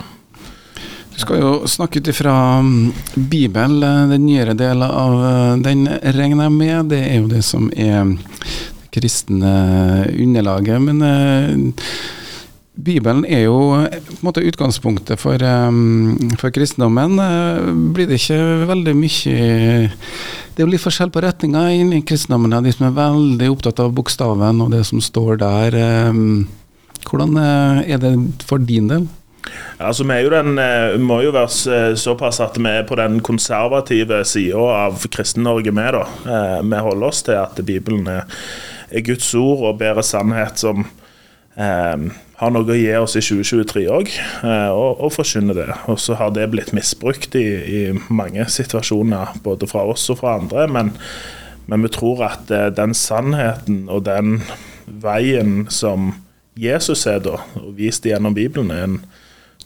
Du 1.12 1.20
skal 1.20 1.42
jo 1.42 1.52
snakke 1.68 2.00
ut 2.00 2.08
ifra 2.08 2.36
mm, 2.64 2.94
Bibelen, 3.30 4.14
den 4.14 4.24
nyere 4.30 4.56
delen 4.58 4.88
av 4.88 5.18
den 5.66 5.84
regner 5.90 6.48
jeg 6.48 6.56
med. 6.56 6.94
Det 6.94 7.02
er 7.10 7.20
jo 7.20 7.28
det 7.34 7.44
som 7.46 7.68
er 7.76 8.14
det 8.14 8.94
kristne 8.96 9.52
underlaget. 10.14 10.82
Men 10.86 11.74
Bibelen 12.72 13.26
er 13.28 13.44
jo 13.50 13.58
på 13.76 14.14
en 14.16 14.24
måte 14.24 14.44
utgangspunktet 14.48 15.20
for, 15.20 15.42
um, 15.44 16.32
for 16.40 16.54
kristendommen. 16.56 17.18
Uh, 17.20 17.72
blir 17.92 18.08
det 18.08 18.22
ikke 18.22 18.68
veldig 18.70 18.94
mye 18.96 19.90
Det 19.92 20.62
er 20.62 20.64
jo 20.64 20.70
litt 20.72 20.84
forskjell 20.84 21.12
på 21.12 21.24
retninger 21.26 21.98
i 21.98 22.02
kristendommen. 22.08 22.56
De 22.64 22.72
som 22.72 22.88
er 22.88 22.96
veldig 22.96 23.50
opptatt 23.52 23.82
av 23.84 23.92
bokstaven 23.96 24.64
og 24.64 24.72
det 24.72 24.86
som 24.88 25.04
står 25.04 25.42
der. 25.44 25.78
Um, 26.08 26.48
hvordan 27.10 27.36
er 27.42 28.00
det 28.00 28.14
for 28.48 28.62
din 28.62 28.88
del? 28.88 29.10
Altså, 29.82 30.06
vi, 30.08 30.22
den, 30.32 30.56
vi 30.56 31.04
må 31.04 31.22
jo 31.26 31.34
være 31.34 31.96
såpass 31.98 32.40
at 32.46 32.60
vi 32.62 32.72
er 32.72 32.86
på 32.88 32.96
den 32.96 33.20
konservative 33.26 34.22
sida 34.30 34.68
av 34.86 35.02
Kristen-Norge, 35.12 35.74
vi. 35.74 35.88
da. 35.98 36.04
Vi 36.62 36.84
holder 36.88 37.08
oss 37.08 37.24
til 37.26 37.40
at 37.42 37.58
Bibelen 37.66 38.06
er 38.08 39.04
Guds 39.04 39.34
ord 39.36 39.66
og 39.66 39.80
bærer 39.82 40.06
sannhet 40.06 40.62
som 40.62 40.86
eh, 41.58 42.12
har 42.42 42.50
noe 42.54 42.66
å 42.74 42.78
gi 42.78 42.90
oss 42.98 43.14
i 43.20 43.22
2023 43.22 43.84
òg, 43.94 44.10
eh, 44.42 44.72
og, 44.74 45.04
og 45.06 45.14
forkynne 45.14 45.54
det. 45.54 45.68
Og 45.92 46.00
så 46.02 46.18
har 46.18 46.34
det 46.34 46.50
blitt 46.50 46.74
misbrukt 46.74 47.38
i, 47.38 47.46
i, 47.62 47.82
mange 48.10 48.48
situasjoner, 48.50 49.36
både 49.46 49.70
fra 49.70 49.86
oss 49.92 50.08
og 50.10 50.24
fra 50.24 50.40
andre. 50.40 50.66
Men, 50.74 50.90
men 51.70 51.86
vi 51.86 51.94
tror 51.94 52.26
at 52.32 52.50
eh, 52.50 52.72
den 52.74 52.98
sannheten 52.98 53.84
og 53.94 54.08
den 54.10 54.40
veien 54.90 55.68
som 55.70 56.16
Jesus 56.58 57.06
er 57.08 57.22
da, 57.24 57.38
og 57.62 57.76
vist 57.78 58.06
gjennom 58.10 58.34
Bibelen, 58.36 58.74
er 58.74 58.90
en 58.90 59.00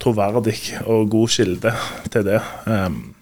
troverdig 0.02 0.60
og 0.84 1.08
god 1.16 1.32
kilde 1.32 1.72
til 2.12 2.28
det. 2.28 2.42
Um, 2.68 3.16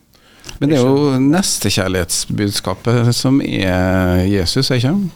men 0.58 0.72
det 0.72 0.80
er 0.80 0.90
jo 0.90 1.22
nestekjærlighetsbudskapet 1.22 3.14
som 3.16 3.38
er 3.46 4.26
Jesus, 4.28 4.74
ikke 4.74 4.98
det? 4.98 5.14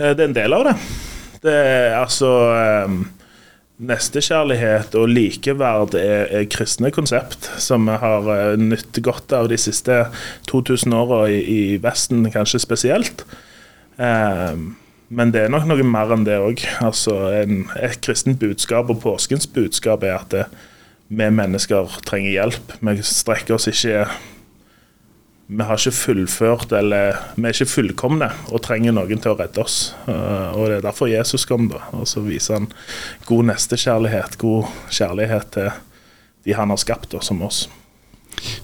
Det 0.00 0.10
er 0.16 0.28
en 0.30 0.36
del 0.36 0.56
av 0.56 0.66
det. 0.70 0.76
Det 1.44 1.54
er 1.54 1.96
altså 2.00 2.30
um, 2.88 3.02
Nestekjærlighet 3.80 4.92
og 4.98 5.08
likeverd 5.08 5.94
er, 5.96 6.26
er, 6.28 6.48
kristne 6.52 6.90
konsept 6.92 7.48
som 7.62 7.86
vi 7.88 7.94
har 8.02 8.26
uh, 8.28 8.60
nytt 8.60 8.98
godt 9.00 9.32
av 9.32 9.48
de 9.48 9.56
siste 9.60 10.02
2000 10.50 10.92
åra 10.98 11.22
i, 11.32 11.38
i, 11.40 11.62
Vesten, 11.80 12.26
kanskje 12.34 12.60
spesielt. 12.60 13.24
Um, 13.96 14.74
men 15.08 15.32
det 15.32 15.46
er 15.46 15.54
nok 15.54 15.64
noe 15.70 15.86
mer 15.86 16.12
enn 16.12 16.26
det 16.28 16.36
òg. 16.38 16.60
Altså, 16.84 17.16
et 17.80 18.02
kristent 18.04 18.38
budskap 18.42 18.92
og 18.92 19.00
påskens 19.02 19.48
budskap 19.50 20.04
er 20.04 20.18
at 20.18 20.34
det, 20.34 20.44
vi 21.10 21.26
mennesker 21.34 21.96
trenger 22.06 22.36
hjelp. 22.36 22.76
Vi 22.84 23.00
strekker 23.02 23.56
oss 23.56 23.66
ikke 23.72 24.04
vi 25.50 25.64
har 25.66 25.78
ikke 25.78 25.96
fullført, 25.96 26.72
eller 26.78 27.16
vi 27.34 27.48
er 27.48 27.54
ikke 27.54 27.72
fullkomne 27.72 28.28
og 28.52 28.62
trenger 28.62 28.94
noen 28.94 29.18
til 29.22 29.32
å 29.32 29.38
redde 29.38 29.62
oss. 29.64 29.78
Eh, 30.06 30.50
og 30.54 30.68
Det 30.70 30.76
er 30.78 30.84
derfor 30.84 31.10
Jesus 31.10 31.46
kom, 31.48 31.66
da. 31.72 31.82
Og 31.98 32.06
så 32.06 32.22
viser 32.22 32.60
han 32.60 32.68
god 33.26 33.48
nestekjærlighet, 33.50 34.38
god 34.38 34.70
kjærlighet 34.94 35.50
til 35.56 35.72
de 36.46 36.54
han 36.54 36.70
har 36.70 36.78
skapt, 36.80 37.10
da, 37.16 37.22
som 37.24 37.42
oss. 37.42 37.64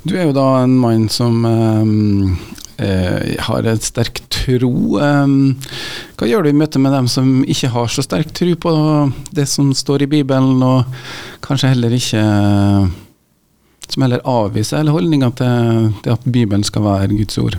Du 0.06 0.14
er 0.14 0.28
jo 0.28 0.36
da 0.36 0.46
en 0.62 0.76
mann 0.78 1.08
som 1.12 1.42
um, 1.44 2.36
eh, 2.78 3.34
har 3.48 3.66
en 3.66 3.82
sterk 3.82 4.22
tro. 4.32 4.70
Um, 5.02 5.56
hva 6.16 6.30
gjør 6.30 6.46
du 6.46 6.52
i 6.52 6.56
møte 6.56 6.80
med 6.80 6.94
dem 6.94 7.10
som 7.10 7.42
ikke 7.44 7.72
har 7.74 7.90
så 7.90 8.04
sterk 8.06 8.30
tro 8.36 8.54
på 8.62 8.76
det 9.34 9.48
som 9.50 9.74
står 9.74 10.06
i 10.06 10.12
Bibelen, 10.14 10.62
og 10.62 10.86
kanskje 11.44 11.74
heller 11.74 11.98
ikke 11.98 12.22
som 13.92 14.04
heller 14.06 14.24
avviser 14.26 14.80
hele 14.80 14.94
holdninga 14.94 15.32
til, 15.38 15.90
til, 16.02 16.14
at 16.16 16.28
Bibelen 16.28 16.66
skal 16.66 16.84
være 16.86 17.14
Guds 17.14 17.38
ord? 17.42 17.58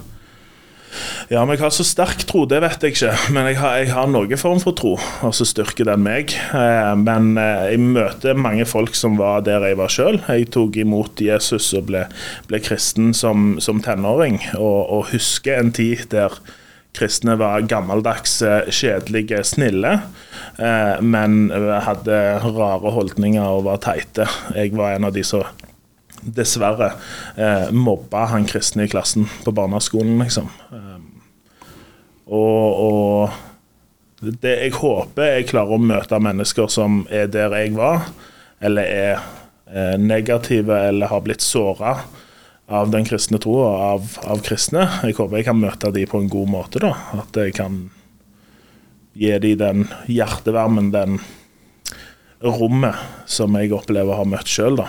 Ja, 1.28 1.44
men 1.44 1.58
jeg 1.58 1.66
har 1.66 1.74
så 1.76 1.86
sterk 1.86 2.24
tro, 2.30 2.46
det 2.50 2.60
vet 2.64 2.84
jeg 2.84 2.96
ikke. 2.96 3.14
Men 3.36 3.50
jeg 3.50 3.60
har, 3.60 3.80
jeg 3.82 3.92
har 3.94 4.10
noen 4.12 4.40
form 4.40 4.62
for 4.64 4.76
tro, 4.78 4.94
og 4.98 5.34
så 5.36 5.48
styrker 5.48 5.90
den 5.90 6.06
meg. 6.06 6.34
Eh, 6.56 6.94
men 7.02 7.34
eh, 7.42 7.74
jeg 7.74 7.82
møter 7.84 8.40
mange 8.40 8.68
folk 8.70 8.96
som 8.98 9.18
var 9.20 9.44
der 9.48 9.66
jeg 9.68 9.80
var 9.80 9.94
sjøl. 9.94 10.22
Jeg 10.26 10.50
tok 10.56 10.80
imot 10.82 11.22
Jesus 11.24 11.74
og 11.78 11.90
ble, 11.92 12.06
ble 12.50 12.62
kristen 12.64 13.14
som, 13.18 13.58
som 13.64 13.84
tenåring, 13.84 14.40
og, 14.56 14.80
og, 14.86 15.12
husker 15.12 15.60
en 15.60 15.74
tid 15.76 16.08
der 16.14 16.34
kristne 16.98 17.36
var 17.38 17.62
gammeldags, 17.70 18.40
kjedelige, 18.74 19.44
snille, 19.46 19.92
eh, 20.58 20.96
men 21.06 21.52
hadde 21.86 22.18
rare 22.42 22.94
holdninger 22.96 23.60
og 23.60 23.68
var 23.68 23.84
teite. 23.86 24.26
Jeg 24.56 24.74
var 24.80 24.96
en 24.96 25.12
av 25.12 25.14
de 25.14 25.26
som 25.28 25.46
dessverre 26.36 26.92
eh, 27.36 27.70
mobba 27.72 28.28
han 28.34 28.48
kristne 28.50 28.86
i 28.86 28.92
klassen 28.92 29.28
på 29.46 29.54
barneskolen, 29.56 30.18
liksom. 30.22 30.50
Um, 30.72 31.06
og, 32.28 32.82
og 32.84 34.32
det 34.42 34.56
jeg 34.58 34.74
håper 34.80 35.36
jeg 35.38 35.50
klarer 35.52 35.78
å 35.78 35.82
møte 35.82 36.20
mennesker 36.20 36.70
som 36.74 37.04
er 37.14 37.30
der 37.32 37.54
jeg 37.56 37.76
var, 37.78 38.10
eller 38.60 38.88
er 38.90 39.20
eh, 39.70 39.96
negative 40.02 40.80
eller 40.90 41.12
har 41.12 41.24
blitt 41.26 41.46
såra 41.46 42.00
av 42.68 42.90
den 42.92 43.06
kristne 43.08 43.40
troa, 43.40 43.94
av, 43.94 44.10
av, 44.28 44.42
kristne. 44.44 44.84
Jeg 45.06 45.16
håper 45.16 45.40
jeg 45.40 45.48
kan 45.48 45.60
møte 45.62 45.92
de 45.96 46.04
på 46.10 46.20
en 46.20 46.32
god 46.32 46.50
måte. 46.52 46.82
da, 46.84 46.92
At 47.16 47.38
jeg 47.40 47.56
kan 47.56 47.86
gi 49.18 49.32
de 49.40 49.54
den 49.58 49.86
hjertevarmen, 50.12 50.92
den 50.92 51.22
rommet 52.44 52.98
som 53.30 53.56
jeg 53.58 53.72
opplever 53.74 54.14
å 54.14 54.20
ha 54.20 54.28
møtt 54.28 54.52
sjøl. 54.52 54.84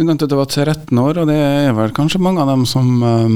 Du 0.00 0.04
nevnte 0.08 0.24
at 0.24 0.32
du 0.32 0.38
var 0.38 0.48
13 0.48 0.96
år, 0.96 1.18
og 1.20 1.26
det 1.28 1.34
er 1.36 1.74
vel 1.76 1.90
kanskje 1.92 2.22
mange 2.24 2.40
av 2.40 2.48
dem 2.48 2.62
som 2.64 3.02
um, 3.04 3.34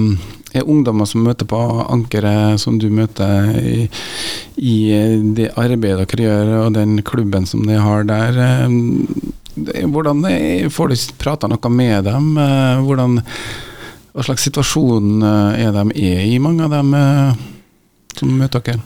er 0.57 0.65
ungdommer 0.65 1.05
som 1.05 1.21
møter 1.27 1.45
på 1.45 1.59
ankeret 1.93 2.57
som 2.63 2.79
du 2.81 2.87
møter 2.89 3.51
i, 3.61 3.83
i 4.57 4.77
det 5.37 5.51
arbeidet 5.61 6.07
dere 6.15 6.25
gjør, 6.25 6.55
og 6.63 6.79
den 6.79 7.03
klubben 7.05 7.45
som 7.45 7.67
de 7.69 7.77
har 7.77 8.09
der. 8.09 8.41
Um, 8.65 9.05
hvordan 9.93 10.25
Får 10.73 10.95
du 10.95 10.97
prata 11.21 11.53
noe 11.53 11.75
med 11.75 12.09
dem? 12.09 12.33
Uh, 12.41 12.81
hvordan, 12.89 13.21
hva 14.17 14.25
slags 14.25 14.49
situasjon 14.49 15.21
uh, 15.21 15.53
er 15.61 15.77
de 15.77 15.87
er 16.01 16.25
i, 16.31 16.41
mange 16.41 16.65
av 16.65 16.73
dem 16.79 16.97
som 18.17 18.33
møter 18.41 18.65
dere? 18.65 18.81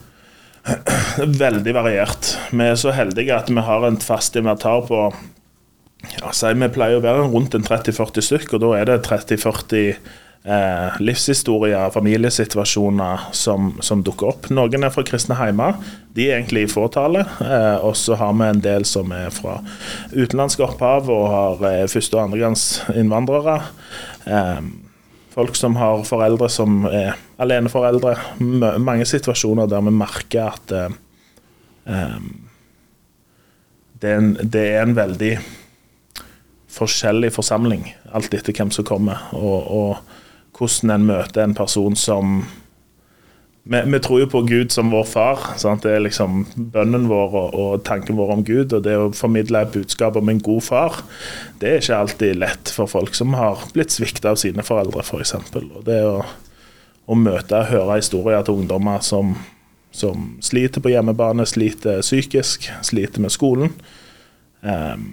Veldig 1.46 1.78
variert. 1.78 2.34
Vi 2.50 2.72
er 2.72 2.74
så 2.74 2.90
heldige 2.90 3.38
at 3.38 3.54
vi 3.54 3.70
har 3.70 3.86
en 3.86 4.02
fast 4.02 4.34
inventar 4.34 4.82
på 4.90 5.12
ja, 6.16 6.32
så 6.32 6.54
Vi 6.54 6.70
pleier 6.72 6.98
å 6.98 7.04
være 7.04 7.28
rundt 7.28 7.54
en 7.54 7.66
30-40 7.66 8.24
stykk, 8.30 8.56
og 8.56 8.64
da 8.64 8.72
er 8.78 8.88
det 8.88 9.02
30-40 9.06 9.92
eh, 10.48 10.98
livshistorier, 11.02 11.90
familiesituasjoner 11.94 13.28
som, 13.36 13.72
som, 13.84 14.02
dukker 14.02 14.32
opp. 14.32 14.48
Noen 14.54 14.86
er 14.86 14.94
fra 14.94 15.04
kristne 15.06 15.38
heimer, 15.38 15.78
de 16.16 16.28
er 16.28 16.38
egentlig 16.38 16.66
i 16.66 16.72
fåtale. 16.72 17.24
Eh, 17.44 17.84
og 17.84 17.96
så 17.98 18.18
har 18.18 18.34
vi 18.38 18.48
en 18.48 18.64
del 18.64 18.88
som 18.88 19.12
er 19.14 19.30
fra 19.34 19.60
utenlandsk 20.14 20.64
opphav 20.66 21.10
og 21.12 21.24
har 21.34 21.64
eh, 21.70 21.86
første- 21.90 22.18
og 22.18 22.28
andregangsinnvandrere. 22.28 23.60
Eh, 24.26 24.60
folk 25.38 25.56
som 25.56 25.76
har 25.78 26.02
foreldre 26.08 26.48
som 26.50 26.82
er 26.90 27.14
aleneforeldre. 27.38 28.16
Mange 28.82 29.06
situasjoner 29.06 29.70
der 29.70 29.84
vi 29.86 29.94
merker 29.94 30.50
at 30.50 30.74
eh, 30.74 30.98
eh, 31.86 32.18
det, 34.00 34.10
er 34.10 34.20
en, 34.22 34.34
det 34.42 34.66
er 34.72 34.82
en 34.82 34.96
veldig 34.98 35.32
forskjellig 36.68 37.32
forsamling, 37.34 37.86
alt 38.12 38.34
etter 38.36 38.56
hvem 38.56 38.70
som 38.74 38.86
kommer, 38.86 39.28
og, 39.36 39.68
og 39.72 40.58
hvordan 40.58 40.94
en 40.94 41.06
møter 41.08 41.44
en 41.44 41.56
person 41.56 41.96
som 41.96 42.42
vi, 43.68 43.80
vi, 43.84 43.98
tror 44.00 44.22
jo 44.22 44.28
på 44.32 44.40
Gud 44.48 44.72
som 44.72 44.88
vår 44.90 45.04
far. 45.04 45.42
Sant? 45.60 45.82
Det 45.84 45.92
er 45.92 46.00
liksom 46.00 46.46
bønnen 46.72 47.04
vår 47.10 47.34
og, 47.36 47.50
og, 47.52 47.82
tanken 47.84 48.16
vår 48.16 48.32
om 48.38 48.44
Gud. 48.46 48.72
Og 48.72 48.80
det 48.84 48.94
å 48.96 49.10
formidle 49.12 49.60
et 49.60 49.74
budskap 49.74 50.16
om 50.16 50.30
en 50.32 50.40
god 50.40 50.64
far, 50.64 50.96
det 51.60 51.68
er 51.68 51.82
ikke 51.82 51.98
alltid 51.98 52.40
lett 52.40 52.72
for 52.72 52.88
folk 52.88 53.18
som 53.18 53.36
har 53.36 53.66
blitt 53.74 53.92
svikta 53.92 54.32
av 54.32 54.40
sine 54.40 54.64
foreldre. 54.64 55.04
For 55.04 55.20
og 55.20 55.84
det 55.84 56.00
å, 56.00 56.22
å 57.04 57.18
møte 57.18 57.60
og 57.60 57.68
høre 57.74 58.00
historier 58.00 58.46
til 58.46 58.62
ungdommer 58.62 59.04
som, 59.04 59.36
som, 59.92 60.30
sliter 60.40 60.80
på 60.80 60.94
hjemmebane, 60.94 61.44
sliter 61.44 62.00
psykisk, 62.00 62.70
sliter 62.88 63.26
med 63.26 63.36
skolen. 63.36 63.76
Um, 64.64 65.10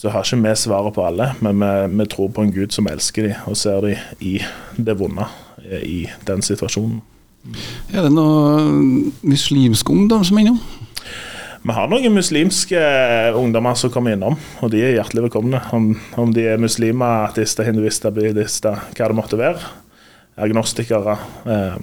så 0.00 0.08
har 0.08 0.24
ikke 0.24 0.40
vi 0.40 0.56
svaret 0.56 0.94
på 0.96 1.04
alle, 1.04 1.34
men 1.44 1.60
vi, 1.60 1.72
vi, 1.98 2.08
tror 2.08 2.30
på 2.32 2.46
en 2.46 2.52
Gud 2.54 2.72
som 2.72 2.88
elsker 2.88 3.26
dem 3.28 3.48
og 3.50 3.58
ser 3.60 3.84
dem 3.84 3.98
i 4.24 4.38
det 4.80 4.94
vonde 4.96 5.26
i 5.84 6.06
den 6.24 6.40
situasjonen. 6.40 7.02
Er 7.92 8.06
det 8.06 8.12
noe 8.12 8.62
muslimsk 9.20 9.92
ungdom 9.92 10.24
som 10.24 10.38
er 10.38 10.46
innom? 10.46 10.60
Vi 11.60 11.76
har 11.76 11.90
noen 11.92 12.14
muslimske 12.16 12.80
ungdommer 13.36 13.76
som 13.76 13.92
kommer 13.92 14.16
innom, 14.16 14.38
og 14.64 14.72
de 14.72 14.80
er 14.80 14.94
hjertelig 14.94 15.26
velkomne. 15.26 15.60
Om, 15.76 15.90
om 16.20 16.32
de 16.32 16.46
er 16.48 16.60
muslimer, 16.60 17.26
ateister, 17.28 17.68
hinduister, 17.68 18.14
buddhister, 18.16 18.80
hva 18.96 19.10
det 19.12 19.18
måtte 19.18 19.40
være. 19.40 19.60
Agnostikere. 20.40 21.18
Eh, 21.44 21.76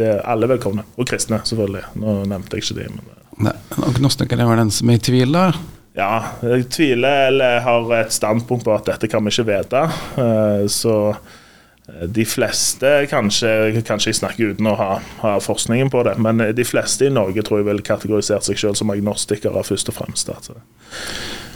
det 0.00 0.08
er 0.08 0.24
alle 0.24 0.48
velkomne. 0.48 0.86
Og 0.96 1.08
kristne, 1.10 1.42
selvfølgelig. 1.44 1.84
Nå 2.00 2.16
nevnte 2.32 2.56
jeg 2.56 2.64
ikke 2.64 2.78
de. 2.80 2.88
Men... 2.96 3.12
Nei, 3.50 3.56
agnostikere 3.90 4.46
er 4.46 4.52
vel 4.54 4.62
den 4.64 4.72
som 4.72 4.88
er 4.88 4.96
i 4.96 5.04
tvil, 5.04 5.36
da? 5.36 5.50
Ja, 5.94 6.24
jeg 6.42 6.66
tviler 6.74 7.28
eller 7.28 7.60
har 7.62 7.92
et 8.00 8.12
standpunkt 8.12 8.66
på 8.66 8.74
at 8.74 8.88
dette 8.88 9.06
kan 9.10 9.22
vi 9.22 9.30
ikke 9.30 9.46
vite. 9.46 9.82
Eh, 10.18 10.64
så 10.66 10.96
eh, 11.12 12.08
de 12.10 12.24
fleste, 12.26 12.90
kanskje, 13.12 13.52
kanskje 13.86 14.10
jeg 14.10 14.18
snakker 14.18 14.56
uten 14.56 14.72
å 14.72 14.74
ha, 14.80 14.88
ha, 15.20 15.36
forskningen 15.42 15.92
på 15.94 16.02
det, 16.08 16.16
men 16.18 16.42
de 16.56 16.66
fleste 16.66 17.06
i 17.06 17.14
Norge 17.14 17.46
tror 17.46 17.62
jeg 17.62 17.68
vil 17.70 17.84
kategorisert 17.86 18.46
seg 18.48 18.58
selv 18.58 18.80
som 18.80 18.90
agnostikere 18.90 19.62
først 19.62 19.92
og 19.94 19.98
fremst. 20.00 20.34
Altså. 20.34 20.58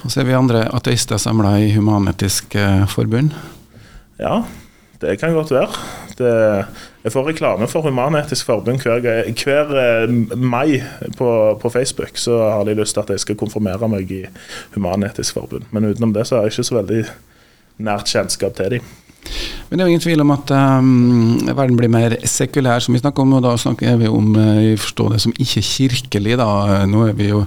Og 0.06 0.14
så 0.14 0.22
er 0.22 0.30
vi 0.30 0.38
andre 0.38 0.62
ateister 0.70 1.18
samla 1.18 1.56
i 1.64 1.72
Human-Etisk 1.74 2.54
eh, 2.62 2.86
Forbund? 2.94 3.34
Ja, 4.22 4.44
Det 5.00 5.14
kan 5.20 5.32
godt 5.32 5.50
være. 5.50 5.68
Det, 6.18 6.64
jeg 7.04 7.12
får 7.12 7.28
reklame 7.28 7.68
for 7.70 7.86
Human-Etisk 7.86 8.44
Forbund 8.44 8.82
hver, 8.82 9.00
hver 9.44 9.74
eh, 9.78 10.14
mai 10.36 10.82
på, 11.16 11.58
på, 11.62 11.70
Facebook. 11.70 12.18
Så 12.18 12.38
har 12.50 12.64
de 12.64 12.74
lyst 12.74 12.94
til 12.94 13.00
at 13.00 13.10
jeg 13.10 13.20
skal 13.20 13.38
konfirmere 13.38 13.88
meg 13.88 14.10
i 14.10 14.24
Human-Etisk 14.74 15.38
Forbund. 15.38 15.68
Men 15.70 15.84
utenom 15.84 16.14
det 16.14 16.26
så 16.26 16.36
har 16.36 16.48
jeg 16.48 16.56
ikke 16.58 16.70
så 16.70 16.80
veldig 16.80 17.04
nært 17.78 18.10
kjennskap 18.10 18.56
til 18.58 18.70
dem. 18.70 18.90
Men 19.68 19.78
det 19.78 19.84
er 19.84 19.86
jo 19.86 19.92
ingen 19.92 20.02
tvil 20.02 20.24
om 20.24 20.30
at 20.34 20.50
um, 20.50 21.38
verden 21.46 21.76
blir 21.76 21.90
mer 21.92 22.16
sekulær, 22.24 22.82
som 22.82 22.94
vi 22.94 23.02
snakker 23.02 23.22
om. 23.22 23.36
Og 23.38 23.44
da 23.46 23.54
snakker 23.60 24.02
vi 24.02 24.10
om 24.10 24.34
uh, 24.34 24.74
forstår 24.80 25.14
det 25.14 25.22
som 25.22 25.36
ikke 25.38 25.62
kirkelig. 25.62 26.38
da. 26.42 26.50
Nå 26.90 27.06
er 27.06 27.14
vi 27.18 27.30
jo 27.30 27.44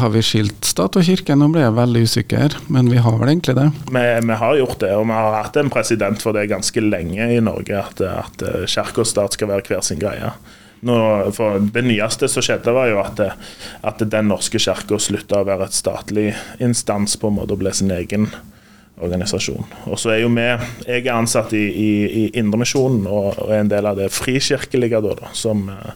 har 0.00 0.12
vi 0.14 0.22
skilt 0.24 0.64
stat 0.66 0.96
og 0.98 1.04
kirke? 1.06 1.36
Nå 1.38 1.50
ble 1.52 1.64
jeg 1.64 1.76
veldig 1.76 2.04
usikker, 2.06 2.56
men 2.72 2.90
vi 2.92 3.02
har 3.02 3.18
vel 3.20 3.32
egentlig 3.32 3.56
det? 3.58 3.68
Vi, 3.90 4.04
vi 4.28 4.38
har 4.42 4.56
gjort 4.60 4.80
det, 4.82 4.92
og 4.96 5.06
vi 5.08 5.18
har 5.18 5.36
hatt 5.36 5.58
en 5.60 5.72
president 5.72 6.22
for 6.22 6.36
det 6.36 6.48
ganske 6.50 6.84
lenge 6.84 7.28
i 7.34 7.40
Norge, 7.44 7.76
at, 7.78 8.00
at 8.00 8.44
uh, 8.46 8.64
kirke 8.70 9.04
og 9.04 9.10
stat 9.10 9.36
skal 9.36 9.52
være 9.52 9.66
hver 9.68 9.84
sin 9.86 10.00
greie. 10.02 10.32
Nå, 10.86 10.96
det 11.74 11.82
nyeste 11.84 12.28
som 12.32 12.44
skjedde, 12.44 12.72
var 12.72 12.88
jo 12.88 13.02
at, 13.02 13.20
at 13.84 14.00
Den 14.00 14.30
norske 14.32 14.60
kirke 14.62 14.96
slutta 15.02 15.42
å 15.42 15.48
være 15.48 15.68
et 15.68 15.76
statlig 15.76 16.30
instans 16.62 17.18
på 17.20 17.28
en 17.28 17.36
måte 17.36 17.56
og 17.56 17.60
ble 17.60 17.74
sin 17.76 17.92
egen 17.92 18.30
organisasjon. 19.00 19.64
Og 19.88 20.00
så 20.00 20.14
er 20.14 20.22
jo 20.22 20.30
vi, 20.32 20.46
Jeg 20.86 21.04
er 21.04 21.14
ansatt 21.14 21.52
i, 21.56 21.64
i, 21.68 21.90
i 22.06 22.24
Indremisjonen 22.40 23.06
og 23.08 23.38
er 23.48 23.60
en 23.60 23.72
del 23.72 23.88
av 23.88 24.00
det 24.00 24.10
frikirkelige, 24.12 25.00
da, 25.04 25.14
da, 25.20 25.32
som 25.36 25.68
eh, 25.72 25.92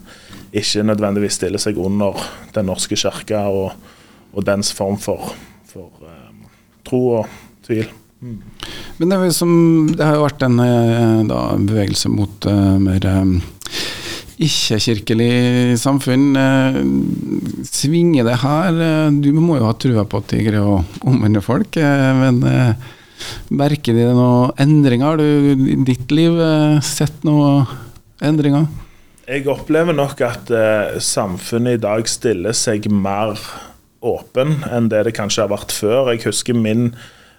ikke 0.55 0.85
nødvendigvis 0.87 1.39
stiller 1.41 1.63
seg 1.63 1.79
under 1.83 2.19
Den 2.55 2.69
norske 2.71 2.97
kirke 2.99 3.41
og, 3.51 3.75
og 4.35 4.47
dens 4.47 4.73
form 4.75 4.99
for, 5.03 5.35
for 5.71 5.91
um, 6.05 6.45
tro 6.87 7.01
og 7.21 7.33
tvil. 7.67 7.89
Mm. 8.23 8.39
Men 8.99 9.11
det, 9.11 9.19
som, 9.37 9.51
det, 9.91 10.05
har 10.05 10.17
jo 10.17 10.25
vært 10.25 10.45
en 10.47 10.61
eh, 10.63 11.25
da, 11.29 11.41
bevegelse 11.59 12.11
mot 12.13 12.47
uh, 12.49 12.77
mer 12.81 13.05
um, 13.11 13.35
ikke-kirkelig 14.39 15.77
samfunn. 15.83 16.31
Uh, 16.39 16.79
svinger 17.69 18.31
det 18.31 18.39
her? 18.45 18.79
Du 19.19 19.33
må 19.37 19.59
jo 19.59 19.67
ha 19.69 19.75
trua 19.77 20.07
på 20.09 20.23
at 20.23 20.31
de 20.33 20.45
greier 20.47 20.63
å 20.65 20.81
omvende 21.05 21.43
folk, 21.45 21.81
uh, 21.81 22.13
men 22.23 22.45
Merker 23.55 23.95
de 23.97 24.09
noen 24.11 24.51
endringer? 24.61 25.15
Har 25.15 25.21
du 25.21 25.67
i 25.71 25.77
ditt 25.87 26.11
liv 26.13 26.35
sett 26.85 27.23
noen 27.25 27.63
endringer? 28.21 28.67
Jeg 29.25 29.47
opplever 29.49 29.97
nok 29.97 30.21
at 30.21 30.51
uh, 30.53 30.97
samfunnet 31.01 31.79
i 31.79 31.81
dag 31.81 32.09
stiller 32.11 32.53
seg 32.57 32.91
mer 32.93 33.39
åpen 34.05 34.59
enn 34.69 34.91
det 34.93 35.07
det 35.07 35.15
kanskje 35.17 35.47
har 35.47 35.53
vært 35.53 35.73
før. 35.73 36.11
Jeg 36.13 36.27
husker 36.27 36.59
min 36.59 36.91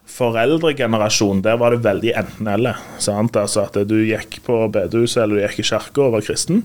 foreldregenerasjon, 0.09 1.43
der 1.45 1.59
var 1.61 1.73
det 1.73 1.85
veldig 1.85 2.11
enten-eller. 2.17 2.81
Altså 2.97 3.65
at 3.65 3.77
du 3.89 3.95
gikk 4.05 4.39
på 4.45 4.59
bedehuset 4.73 5.23
eller 5.23 5.37
du 5.37 5.43
gikk 5.45 5.61
i 5.61 5.67
kirka 5.69 6.03
og 6.07 6.17
var 6.17 6.25
kristen, 6.25 6.61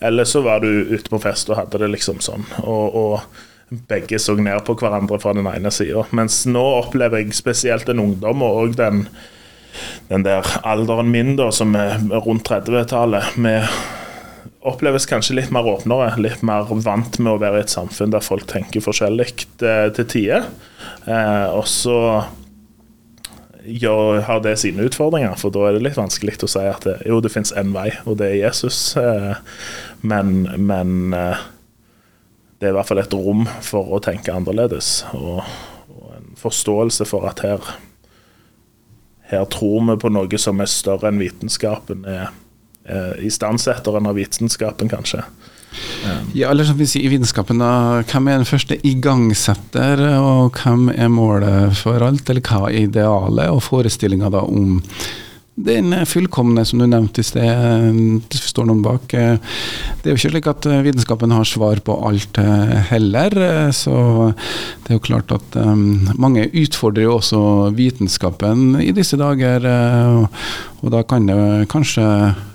eller 0.00 0.28
så 0.28 0.44
var 0.44 0.64
du 0.64 0.68
ute 0.92 1.08
på 1.12 1.20
fest 1.20 1.52
og 1.52 1.58
hadde 1.60 1.80
det 1.82 1.92
liksom 1.92 2.20
sånn. 2.24 2.44
og, 2.64 2.96
og 2.96 3.80
begge 3.88 4.18
så 4.20 4.34
ned 4.36 4.60
på 4.66 4.76
hverandre 4.76 5.16
fra 5.20 5.32
den 5.36 5.48
ene 5.48 5.72
sida. 5.72 6.04
Mens 6.16 6.42
nå 6.48 6.62
opplever 6.82 7.22
jeg 7.22 7.36
spesielt 7.36 7.88
en 7.88 8.02
ungdom, 8.02 8.44
og 8.44 8.58
òg 8.64 8.76
den, 8.76 9.06
den, 10.10 10.26
der 10.26 10.48
alderen 10.68 11.08
min, 11.12 11.36
da, 11.40 11.48
som 11.54 11.72
er 11.76 11.96
rundt 12.12 12.48
30-tallet, 12.48 13.36
oppleves 14.66 15.06
kanskje 15.10 15.36
litt 15.38 15.50
mer 15.54 15.66
åpnere. 15.68 16.12
Litt 16.22 16.44
mer 16.46 16.68
vant 16.70 17.18
med 17.18 17.32
å 17.32 17.40
være 17.42 17.62
i 17.62 17.66
et 17.66 17.72
samfunn 17.72 18.14
der 18.14 18.24
folk 18.24 18.46
tenker 18.50 18.84
forskjellig 18.84 19.28
eh, 19.64 19.88
til 19.96 20.08
tider. 20.16 20.46
Eh, 21.06 21.48
og 21.52 21.66
så 21.70 21.98
har 23.62 24.40
det 24.42 24.56
sine 24.58 24.82
utfordringer, 24.82 25.36
for 25.38 25.54
da 25.54 25.68
er 25.68 25.76
det 25.76 25.84
litt 25.84 25.98
vanskelig 25.98 26.40
å 26.42 26.50
si 26.50 26.64
at 26.66 26.82
det, 26.82 26.96
jo, 27.06 27.20
det 27.22 27.30
fins 27.30 27.52
én 27.54 27.72
vei, 27.74 27.92
og 28.06 28.18
det 28.18 28.32
er 28.32 28.40
Jesus. 28.48 28.96
Eh, 28.96 29.36
men, 30.02 30.48
men 30.58 31.14
eh, 31.14 31.44
det 32.58 32.68
er 32.68 32.74
i 32.74 32.76
hvert 32.76 32.90
fall 32.90 33.02
et 33.02 33.14
rom 33.14 33.46
for 33.62 33.94
å 33.94 34.02
tenke 34.02 34.34
annerledes. 34.34 35.04
Og, 35.14 35.42
og 35.94 36.12
en 36.16 36.36
forståelse 36.38 37.06
for 37.06 37.26
at 37.30 37.42
her, 37.46 37.72
her 39.30 39.46
tror 39.50 39.86
vi 39.88 39.98
på 39.98 40.10
noe 40.10 40.38
som 40.42 40.60
er 40.62 40.70
større 40.70 41.10
enn 41.10 41.22
vitenskapen. 41.22 42.04
er, 42.06 42.30
er 42.84 43.18
Istandsetteren 43.22 44.08
av 44.10 44.18
vitenskapen, 44.18 44.90
kanskje. 44.92 45.24
Ja, 46.34 46.50
eller 46.50 46.66
som 46.68 46.76
vi 46.76 46.86
sier 46.88 47.06
i 47.06 47.12
vitenskapen, 47.14 47.62
da, 47.62 48.02
hvem 48.08 48.28
er 48.28 48.40
den 48.40 48.48
første 48.48 48.76
igangsetter, 48.86 50.02
og 50.18 50.58
hvem 50.60 50.88
er 50.92 51.12
målet 51.12 51.76
for 51.78 52.04
alt? 52.04 52.28
Eller 52.28 52.44
hva 52.44 52.66
er 52.68 52.88
idealet 52.88 53.52
og 53.52 53.62
forestillinga 53.64 54.32
da 54.32 54.44
om 54.44 54.80
den 55.62 55.92
fullkomne, 56.08 56.64
som 56.64 56.80
du 56.80 56.86
nevnte 56.88 57.20
i 57.20 57.26
sted, 57.28 57.98
det 58.32 58.38
står 58.40 58.70
noen 58.70 58.80
bak. 58.84 59.04
Det 59.12 60.08
er 60.08 60.14
jo 60.14 60.16
ikke 60.16 60.30
slik 60.32 60.48
at 60.48 60.68
vitenskapen 60.86 61.34
har 61.34 61.44
svar 61.48 61.82
på 61.84 61.96
alt 62.08 62.40
heller. 62.88 63.36
Så 63.76 63.92
det 64.32 64.94
er 64.94 64.96
jo 64.96 65.04
klart 65.04 65.34
at 65.36 65.58
um, 65.60 66.08
mange 66.16 66.46
utfordrer 66.48 67.04
jo 67.04 67.18
også 67.18 67.42
vitenskapen 67.76 68.80
i 68.80 68.94
disse 68.96 69.20
dager. 69.20 69.68
Og 70.80 70.94
da 70.94 71.04
kan 71.04 71.28
det 71.28 71.68
kanskje 71.72 72.06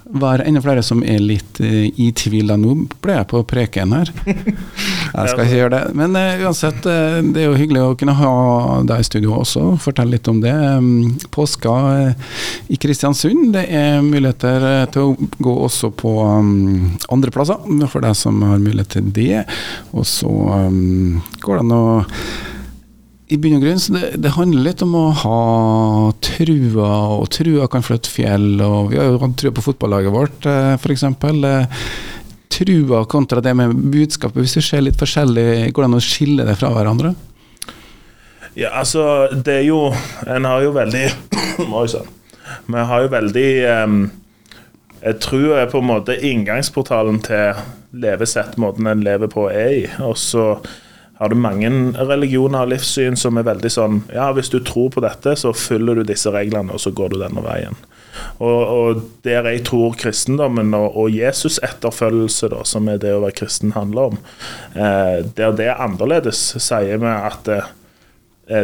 være 0.09 0.45
enda 0.47 0.61
flere 0.63 0.83
som 0.85 1.03
er 1.05 1.19
litt 1.23 1.59
uh, 1.63 1.85
i 1.87 2.09
tvil. 2.15 2.53
Nå 2.59 2.75
ble 3.03 3.17
jeg 3.17 3.29
på 3.31 3.41
preken 3.47 3.95
her. 3.97 4.11
Jeg 4.27 5.31
skal 5.31 5.43
ikke 5.45 5.59
gjøre 5.59 5.73
det. 5.73 5.95
Men 5.97 6.17
uh, 6.17 6.43
uansett, 6.45 6.79
uh, 6.85 7.19
det 7.23 7.43
er 7.43 7.47
jo 7.47 7.59
hyggelig 7.59 7.83
å 7.83 7.95
kunne 7.99 8.17
ha 8.17 8.33
deg 8.87 9.03
i 9.03 9.07
studio 9.07 9.37
også. 9.39 9.65
Fortell 9.81 10.11
litt 10.13 10.27
om 10.31 10.41
det. 10.43 10.53
Um, 10.53 11.15
påska 11.33 11.75
i 12.71 12.79
Kristiansund. 12.81 13.51
Det 13.55 13.65
er 13.67 14.03
muligheter 14.05 14.89
til 14.93 15.11
å 15.11 15.29
gå 15.43 15.55
også 15.67 15.91
på 15.95 16.17
um, 16.23 16.97
andre 17.13 17.33
plasser, 17.33 17.63
for 17.87 18.03
deg 18.03 18.17
som 18.17 18.43
har 18.45 18.61
mulighet 18.61 18.97
til 18.97 19.09
det. 19.15 19.45
Og 19.93 20.05
så 20.07 20.29
um, 20.29 21.23
går 21.43 21.59
det 21.59 21.65
an 21.65 21.75
å 21.77 21.83
i 23.27 23.37
bunn 23.41 23.57
og 23.57 23.63
grunn 23.65 23.79
så 23.81 23.93
det, 23.95 24.09
det, 24.23 24.31
handler 24.37 24.69
litt 24.69 24.81
om 24.85 24.93
å 24.95 25.05
ha 25.23 25.39
trua, 26.23 26.91
og 27.17 27.25
trua 27.35 27.67
kan 27.71 27.83
flytte 27.83 28.11
fjell. 28.11 28.53
og 28.63 28.93
Vi 28.93 28.99
har 29.01 29.09
jo 29.11 29.19
hatt 29.19 29.35
trua 29.41 29.55
på 29.55 29.65
fotballaget 29.65 30.13
vårt, 30.15 30.47
eh, 30.47 30.75
f.eks. 30.77 31.03
Eh, 31.03 31.81
trua 32.57 33.03
kontra 33.11 33.43
det 33.43 33.53
med 33.59 33.75
budskapet. 33.91 34.39
Hvis 34.45 34.55
du 34.55 34.63
ser 34.63 34.85
litt 34.85 34.99
forskjellig, 34.99 35.73
går 35.75 35.83
det 35.83 35.89
an 35.89 35.99
å 35.99 36.03
skille 36.03 36.47
det 36.47 36.55
fra 36.59 36.71
hverandre? 36.71 37.13
Ja, 38.57 38.71
altså, 38.79 39.27
det 39.29 39.59
er 39.59 39.65
jo 39.67 39.91
En 40.25 40.47
har 40.49 40.63
jo 40.65 40.71
veldig 40.73 41.03
Oi 41.77 41.85
sann. 41.91 42.07
Vi 42.65 42.85
har 42.89 43.03
jo 43.03 43.11
veldig 43.11 43.49
um, 43.83 43.99
Jeg 45.03 45.19
tror 45.21 45.59
er 45.59 45.69
på 45.69 45.83
en 45.83 45.91
måte 45.91 46.15
inngangsportalen 46.15 47.19
til 47.27 47.59
levesett, 47.97 48.57
måten 48.57 48.87
en 48.89 49.03
lever 49.05 49.29
på, 49.29 49.45
er 49.51 49.73
i. 49.75 49.83
Og 50.07 50.17
så 50.17 50.55
har 51.17 51.29
du 51.29 51.37
mange 51.39 51.69
religioner 51.97 52.65
og 52.65 52.73
livssyn 52.75 53.17
som 53.17 53.39
er 53.39 53.47
veldig 53.47 53.71
sånn 53.73 54.01
Ja, 54.13 54.29
hvis 54.37 54.51
du 54.53 54.59
tror 54.65 54.91
på 54.93 55.01
dette, 55.01 55.33
så 55.39 55.53
følger 55.55 55.97
du 55.97 56.07
disse 56.07 56.31
reglene, 56.33 56.75
og 56.75 56.83
så 56.83 56.93
går 56.93 57.13
du 57.13 57.21
denne 57.21 57.41
veien. 57.45 57.77
Og, 58.41 58.59
og 58.61 59.01
der 59.25 59.45
jeg 59.49 59.63
tror 59.67 59.97
kristendommen 59.97 60.73
og, 60.77 60.97
og 60.97 61.13
Jesus-etterfølgelse, 61.13 62.51
som 62.69 62.89
er 62.89 63.01
det 63.01 63.15
å 63.15 63.23
være 63.25 63.37
kristen 63.37 63.73
handler 63.77 64.13
om, 64.13 64.19
eh, 64.73 65.23
der 65.37 65.55
det 65.57 65.71
er 65.71 65.81
annerledes, 65.83 66.43
sier 66.61 67.01
vi 67.01 67.13
at 67.13 67.49
eh, 67.53 67.71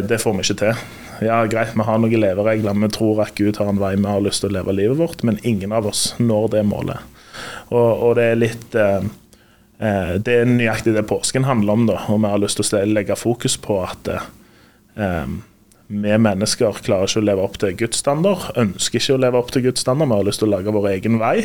det 0.06 0.22
får 0.22 0.38
vi 0.38 0.46
ikke 0.46 0.60
til. 0.62 0.86
Ja, 1.24 1.44
greit, 1.50 1.76
vi 1.78 1.86
har 1.86 2.00
noen 2.02 2.22
leveregler, 2.22 2.78
vi 2.86 2.92
tror 2.94 3.22
at 3.26 3.36
Gud 3.38 3.60
har 3.62 3.70
en 3.70 3.82
vei 3.82 3.96
vi 3.96 4.10
har 4.10 4.24
lyst 4.24 4.44
til 4.44 4.52
å 4.52 4.58
leve 4.58 4.76
livet 4.76 5.00
vårt, 5.02 5.26
men 5.26 5.42
ingen 5.42 5.74
av 5.76 5.90
oss 5.90 6.12
når 6.22 6.50
det 6.56 6.64
målet. 6.70 7.02
Og, 7.74 7.90
og 8.10 8.16
det 8.18 8.30
er 8.30 8.42
litt 8.42 8.78
eh, 8.78 9.06
det 9.84 10.36
er 10.40 10.48
nøyaktig 10.48 10.94
det 10.96 11.04
påsken 11.10 11.48
handler 11.48 11.74
om, 11.74 11.88
da, 11.90 11.98
og 12.08 12.22
vi 12.24 12.30
har 12.32 12.40
lyst 12.40 12.62
til 12.62 12.78
å 12.80 12.84
legge 12.88 13.18
fokus 13.20 13.58
på 13.60 13.82
at 13.84 14.12
eh, 14.14 15.34
vi 15.94 16.14
mennesker 16.18 16.80
klarer 16.86 17.10
ikke 17.10 17.22
å 17.22 17.28
leve 17.28 17.44
opp 17.44 17.58
til 17.62 17.76
Guds 17.78 18.00
standard, 18.02 18.48
ønsker 18.60 19.02
ikke 19.02 19.18
å 19.18 19.22
leve 19.26 19.42
opp 19.42 19.52
til 19.54 19.66
Guds 19.68 19.84
standard, 19.84 20.10
vi 20.10 20.20
har 20.20 20.30
lyst 20.30 20.44
til 20.44 20.50
å 20.50 20.54
lage 20.56 20.74
vår 20.74 20.90
egen 20.94 21.20
vei. 21.22 21.36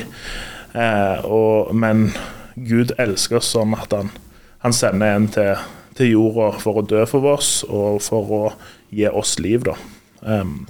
Eh, 0.79 1.27
og, 1.27 1.75
men 1.75 2.09
Gud 2.55 2.95
elsker 3.01 3.41
oss 3.41 3.53
sånn 3.55 3.75
at 3.79 3.95
han, 3.97 4.13
han 4.65 4.77
sender 4.77 5.17
en 5.17 5.29
til, 5.35 5.69
til, 5.99 6.15
jorda 6.15 6.53
for 6.63 6.81
å 6.81 6.87
dø 6.87 7.05
for 7.11 7.33
oss 7.35 7.63
og 7.69 8.01
for 8.05 8.35
å 8.39 8.43
gi 8.95 9.09
oss 9.11 9.37
liv. 9.43 9.67
da. 9.67 9.77
Um, 10.23 10.67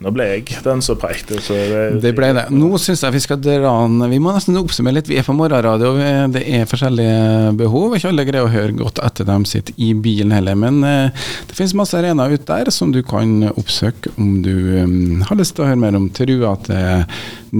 nå 0.00 0.08
ble 0.16 0.24
jeg 0.30 0.60
den 0.64 0.80
som 0.80 0.96
prekte. 0.96 1.36
Det, 1.44 2.00
det, 2.00 2.14
ble 2.16 2.30
det. 2.32 2.46
Nå 2.56 2.78
syns 2.80 3.02
jeg 3.04 3.12
vi 3.12 3.20
skal 3.20 3.40
dra 3.42 3.74
an 3.82 4.00
Vi 4.08 4.20
må 4.22 4.32
nesten 4.32 4.56
oppsummere 4.56 4.96
litt. 4.96 5.10
Vi 5.10 5.18
er 5.20 5.26
på 5.26 5.34
morgenradio, 5.36 5.90
det 6.32 6.40
er 6.48 6.68
forskjellige 6.70 7.52
behov. 7.60 7.98
Ikke 7.98 8.08
alle 8.08 8.24
greier 8.24 8.48
å 8.48 8.52
høre 8.52 8.78
godt 8.78 9.02
etter 9.04 9.28
dem 9.28 9.44
sitter 9.48 9.76
i 9.76 9.90
bilen 9.92 10.32
heller. 10.32 10.56
Men 10.56 10.80
eh, 10.88 11.28
det 11.50 11.58
finnes 11.58 11.76
masse 11.76 11.98
arenaer 12.00 12.32
ute 12.32 12.48
der 12.48 12.72
som 12.72 12.94
du 12.96 13.02
kan 13.04 13.50
oppsøke 13.50 14.14
om 14.16 14.40
du 14.44 14.54
um, 14.80 15.20
har 15.28 15.36
lyst 15.36 15.58
til 15.58 15.66
å 15.66 15.68
høre 15.68 15.82
mer 15.84 16.00
om 16.00 16.08
trua 16.16 16.54
til 16.64 17.04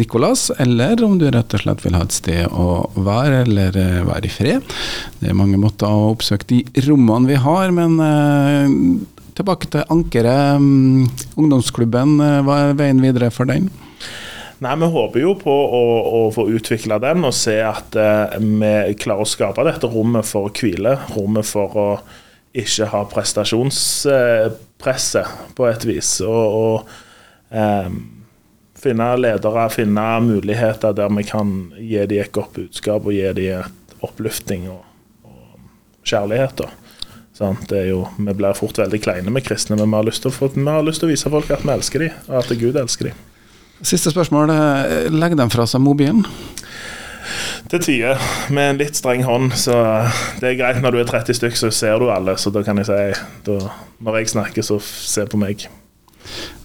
Nicolas, 0.00 0.48
eller 0.62 1.04
om 1.04 1.20
du 1.20 1.28
rett 1.28 1.58
og 1.58 1.64
slett 1.66 1.84
vil 1.84 1.98
ha 1.98 2.04
et 2.06 2.16
sted 2.16 2.48
å 2.48 2.86
være, 2.96 3.44
eller 3.44 3.76
uh, 3.76 4.02
være 4.08 4.30
i 4.30 4.32
fred. 4.32 4.76
Det 5.20 5.28
er 5.28 5.36
mange 5.36 5.60
måter 5.60 5.92
å 5.92 6.14
oppsøke 6.14 6.48
de 6.48 6.64
rommene 6.88 7.34
vi 7.34 7.40
har, 7.44 7.76
men 7.76 8.00
uh, 8.00 9.18
tilbake 9.40 9.66
til 9.72 9.82
Ankeret, 9.92 10.56
um, 10.60 11.08
ungdomsklubben. 11.40 12.10
eh, 12.22 12.42
Hva 12.46 12.54
er 12.68 12.74
veien 12.78 13.00
videre 13.02 13.28
for 13.34 13.44
den? 13.50 13.64
Nei, 14.60 14.74
Vi 14.76 14.86
håper 14.92 15.20
jo 15.22 15.30
på 15.40 15.50
å, 15.50 15.84
å 16.20 16.22
få 16.36 16.44
utvikla 16.52 16.98
den 17.00 17.24
og 17.24 17.32
se 17.32 17.56
at 17.64 17.96
eh, 17.96 18.36
vi 18.38 18.94
klarer 19.00 19.24
å 19.24 19.28
skape 19.28 19.64
dette 19.64 19.88
rommet 19.88 20.26
for 20.28 20.50
hvile. 20.52 20.98
Rommet 21.16 21.46
for 21.48 21.76
å 21.80 21.98
ikke 22.60 22.86
ha 22.92 23.00
prestasjonspresset 23.08 25.26
på 25.56 25.64
et 25.70 25.84
vis. 25.88 26.10
Og, 26.26 26.44
og 26.60 26.84
eh, 27.56 27.88
finne 28.80 29.06
ledere, 29.20 29.68
finne 29.72 30.06
muligheter 30.24 30.92
der 30.96 31.08
vi 31.16 31.22
kan 31.28 31.48
gi 31.78 32.06
dem 32.10 32.20
et 32.24 32.32
godt 32.36 32.52
budskap 32.58 33.00
og 33.06 33.12
gi 33.16 33.32
dem 33.38 33.62
oppløfting 34.04 34.62
og, 34.72 34.82
og 35.24 35.32
kjærlighet. 36.04 36.54
da. 36.60 36.66
Sant? 37.40 37.62
Det 37.70 37.78
er 37.78 37.90
jo, 37.94 38.04
vi 38.20 38.36
blir 38.36 38.56
fort 38.58 38.76
veldig 38.82 39.00
kleine 39.00 39.32
med 39.32 39.46
kristne, 39.46 39.78
men 39.80 39.88
vi 39.88 39.96
har 39.96 40.06
lyst 40.10 40.20
til 40.24 40.28
å, 40.28 40.36
få, 40.36 40.50
vi 40.52 40.66
har 40.68 40.84
lyst 40.84 41.00
til 41.00 41.08
å 41.08 41.12
vise 41.14 41.32
folk 41.32 41.52
at 41.54 41.64
vi 41.64 41.72
elsker 41.72 42.04
dem, 42.04 42.18
og 42.28 42.40
at 42.42 42.52
Gud 42.60 42.76
elsker 42.76 43.10
dem. 43.10 43.26
Siste 43.80 44.12
spørsmål. 44.12 44.52
Legg 44.52 45.14
Legger 45.16 45.40
de 45.40 45.48
fra 45.54 45.64
seg 45.68 45.80
mobilen? 45.80 46.26
til 47.70 47.82
tider 47.84 48.22
med 48.50 48.72
en 48.72 48.80
litt 48.80 48.98
streng 48.98 49.22
hånd. 49.26 49.52
Så 49.58 49.74
det 50.40 50.52
er 50.52 50.58
greit 50.58 50.80
når 50.82 50.96
du 50.96 51.02
er 51.02 51.10
30 51.10 51.38
stykk, 51.38 51.58
så 51.58 51.70
ser 51.74 52.00
du 52.02 52.10
alle. 52.10 52.36
Så 52.40 52.52
da 52.54 52.64
kan 52.66 52.80
jeg 52.80 52.88
si 52.88 52.98
da, 53.46 53.58
når 54.02 54.20
jeg 54.20 54.32
snakker, 54.34 54.66
så 54.66 54.80
se 54.82 55.26
på 55.30 55.40
meg. 55.40 55.68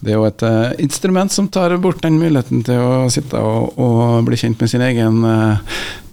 Det 0.06 0.14
er 0.14 0.20
jo 0.20 0.28
et 0.28 0.44
uh, 0.46 0.72
instrument 0.84 1.34
som 1.34 1.48
tar 1.50 1.74
bort 1.82 2.04
den 2.06 2.20
muligheten 2.22 2.62
til 2.66 2.78
å 2.78 3.06
sitte 3.10 3.40
og, 3.42 3.74
og 3.82 4.26
bli 4.28 4.38
kjent 4.38 4.62
med 4.62 4.70
sin 4.70 4.84
egen 4.86 5.24
uh, 5.26 5.58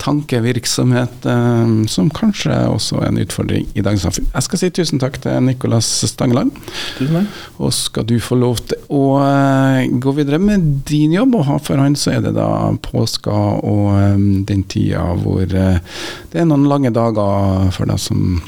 tankevirksomhet, 0.02 1.26
eh, 1.30 1.72
som 1.86 2.08
kanskje 2.10 2.56
også 2.66 2.96
er 2.98 3.10
en 3.12 3.20
utfordring 3.22 3.68
i 3.78 3.84
dagens 3.84 4.02
samfunn. 4.02 4.26
Jeg 4.32 4.46
skal 4.48 4.58
si 4.58 4.70
tusen 4.74 4.98
takk 4.98 5.20
til 5.22 5.36
Nicolas 5.46 5.86
Stangeland. 6.10 6.50
Tusen 6.96 7.20
takk. 7.20 7.36
Og 7.62 7.70
skal 7.76 8.08
du 8.10 8.16
få 8.18 8.38
lov 8.40 8.64
til 8.66 8.80
å 8.90 9.02
uh, 9.22 9.84
gå 10.02 10.16
videre 10.16 10.40
med 10.42 10.64
din 10.88 11.14
jobb, 11.14 11.36
og 11.38 11.46
ha 11.50 11.60
for 11.62 11.78
han 11.78 11.94
så 11.98 12.16
er 12.16 12.24
det 12.24 12.34
da 12.34 12.48
påska 12.82 13.36
og 13.62 13.92
um, 14.16 14.26
den 14.48 14.64
tida 14.66 15.04
hvor 15.22 15.46
det 15.46 16.34
er 16.34 16.50
noen 16.50 16.66
lange 16.66 16.90
dager 16.94 17.70
for 17.76 17.86
deg 17.86 18.02
som 18.02 18.40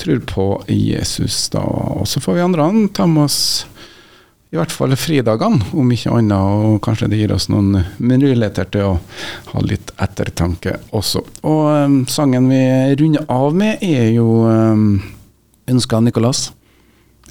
tror 0.00 0.18
på 0.26 0.46
Jesus. 0.66 1.48
da. 1.52 1.60
Og 1.60 2.08
så 2.08 2.20
får 2.20 2.38
vi 2.38 2.46
andre 2.46 2.70
ta 2.94 3.06
med 3.06 3.28
oss 3.28 3.66
i 4.50 4.58
hvert 4.58 4.72
fall 4.74 4.94
fridagene, 4.98 5.62
om 5.78 5.90
ikke 5.94 6.10
annet. 6.10 6.38
Og 6.66 6.80
kanskje 6.82 7.06
det 7.12 7.20
gir 7.20 7.34
oss 7.34 7.46
noen 7.52 7.84
muligheter 8.02 8.66
til 8.74 8.86
å 8.88 8.94
ha 9.52 9.62
litt 9.62 9.92
ettertanke 10.02 10.74
også. 10.96 11.22
Og 11.46 11.68
um, 11.70 12.00
sangen 12.10 12.48
vi 12.50 12.62
runder 12.98 13.28
av 13.30 13.54
med, 13.54 13.78
er 13.82 14.10
jo 14.16 14.42
um, 14.46 14.98
'Ønska 15.70 16.00
Er 16.00 16.08
Nicolas'. 16.08 16.50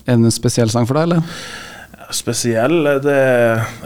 En 0.08 0.32
spesiell 0.32 0.72
sang 0.72 0.88
for 0.88 0.96
deg, 0.96 1.10
eller? 1.10 1.22
Spesiell 2.16 2.88
det, 3.04 3.20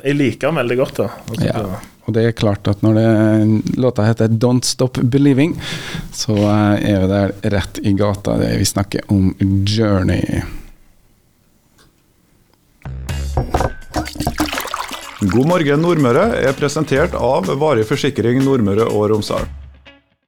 Jeg 0.05 0.15
liker 0.15 0.47
den 0.47 0.61
veldig 0.61 0.77
godt. 0.77 0.95
da. 1.01 1.09
Altså, 1.29 1.45
Ja. 1.49 1.65
Og 2.03 2.13
det 2.13 2.25
er 2.27 2.33
klart 2.35 2.67
at 2.67 2.81
når 2.83 2.93
det, 2.99 3.77
låta 3.79 4.03
heter 4.03 4.27
'Don't 4.27 4.65
Stop 4.65 4.97
Believing', 4.99 5.55
så 6.11 6.35
eh, 6.35 6.91
er 6.91 6.99
vi 6.99 7.07
der 7.07 7.31
rett 7.49 7.79
i 7.81 7.93
gata. 7.93 8.37
Det 8.37 8.57
vi 8.59 8.65
snakker 8.65 9.01
om 9.07 9.33
'Journey'. 9.39 10.43
God 15.31 15.47
morgen 15.47 15.79
Nordmøre 15.79 16.23
er 16.41 16.55
presentert 16.57 17.13
av 17.15 17.47
Varig 17.61 17.85
forsikring 17.87 18.41
Nordmøre 18.43 18.89
og 18.91 19.05
Romsdal. 19.13 19.45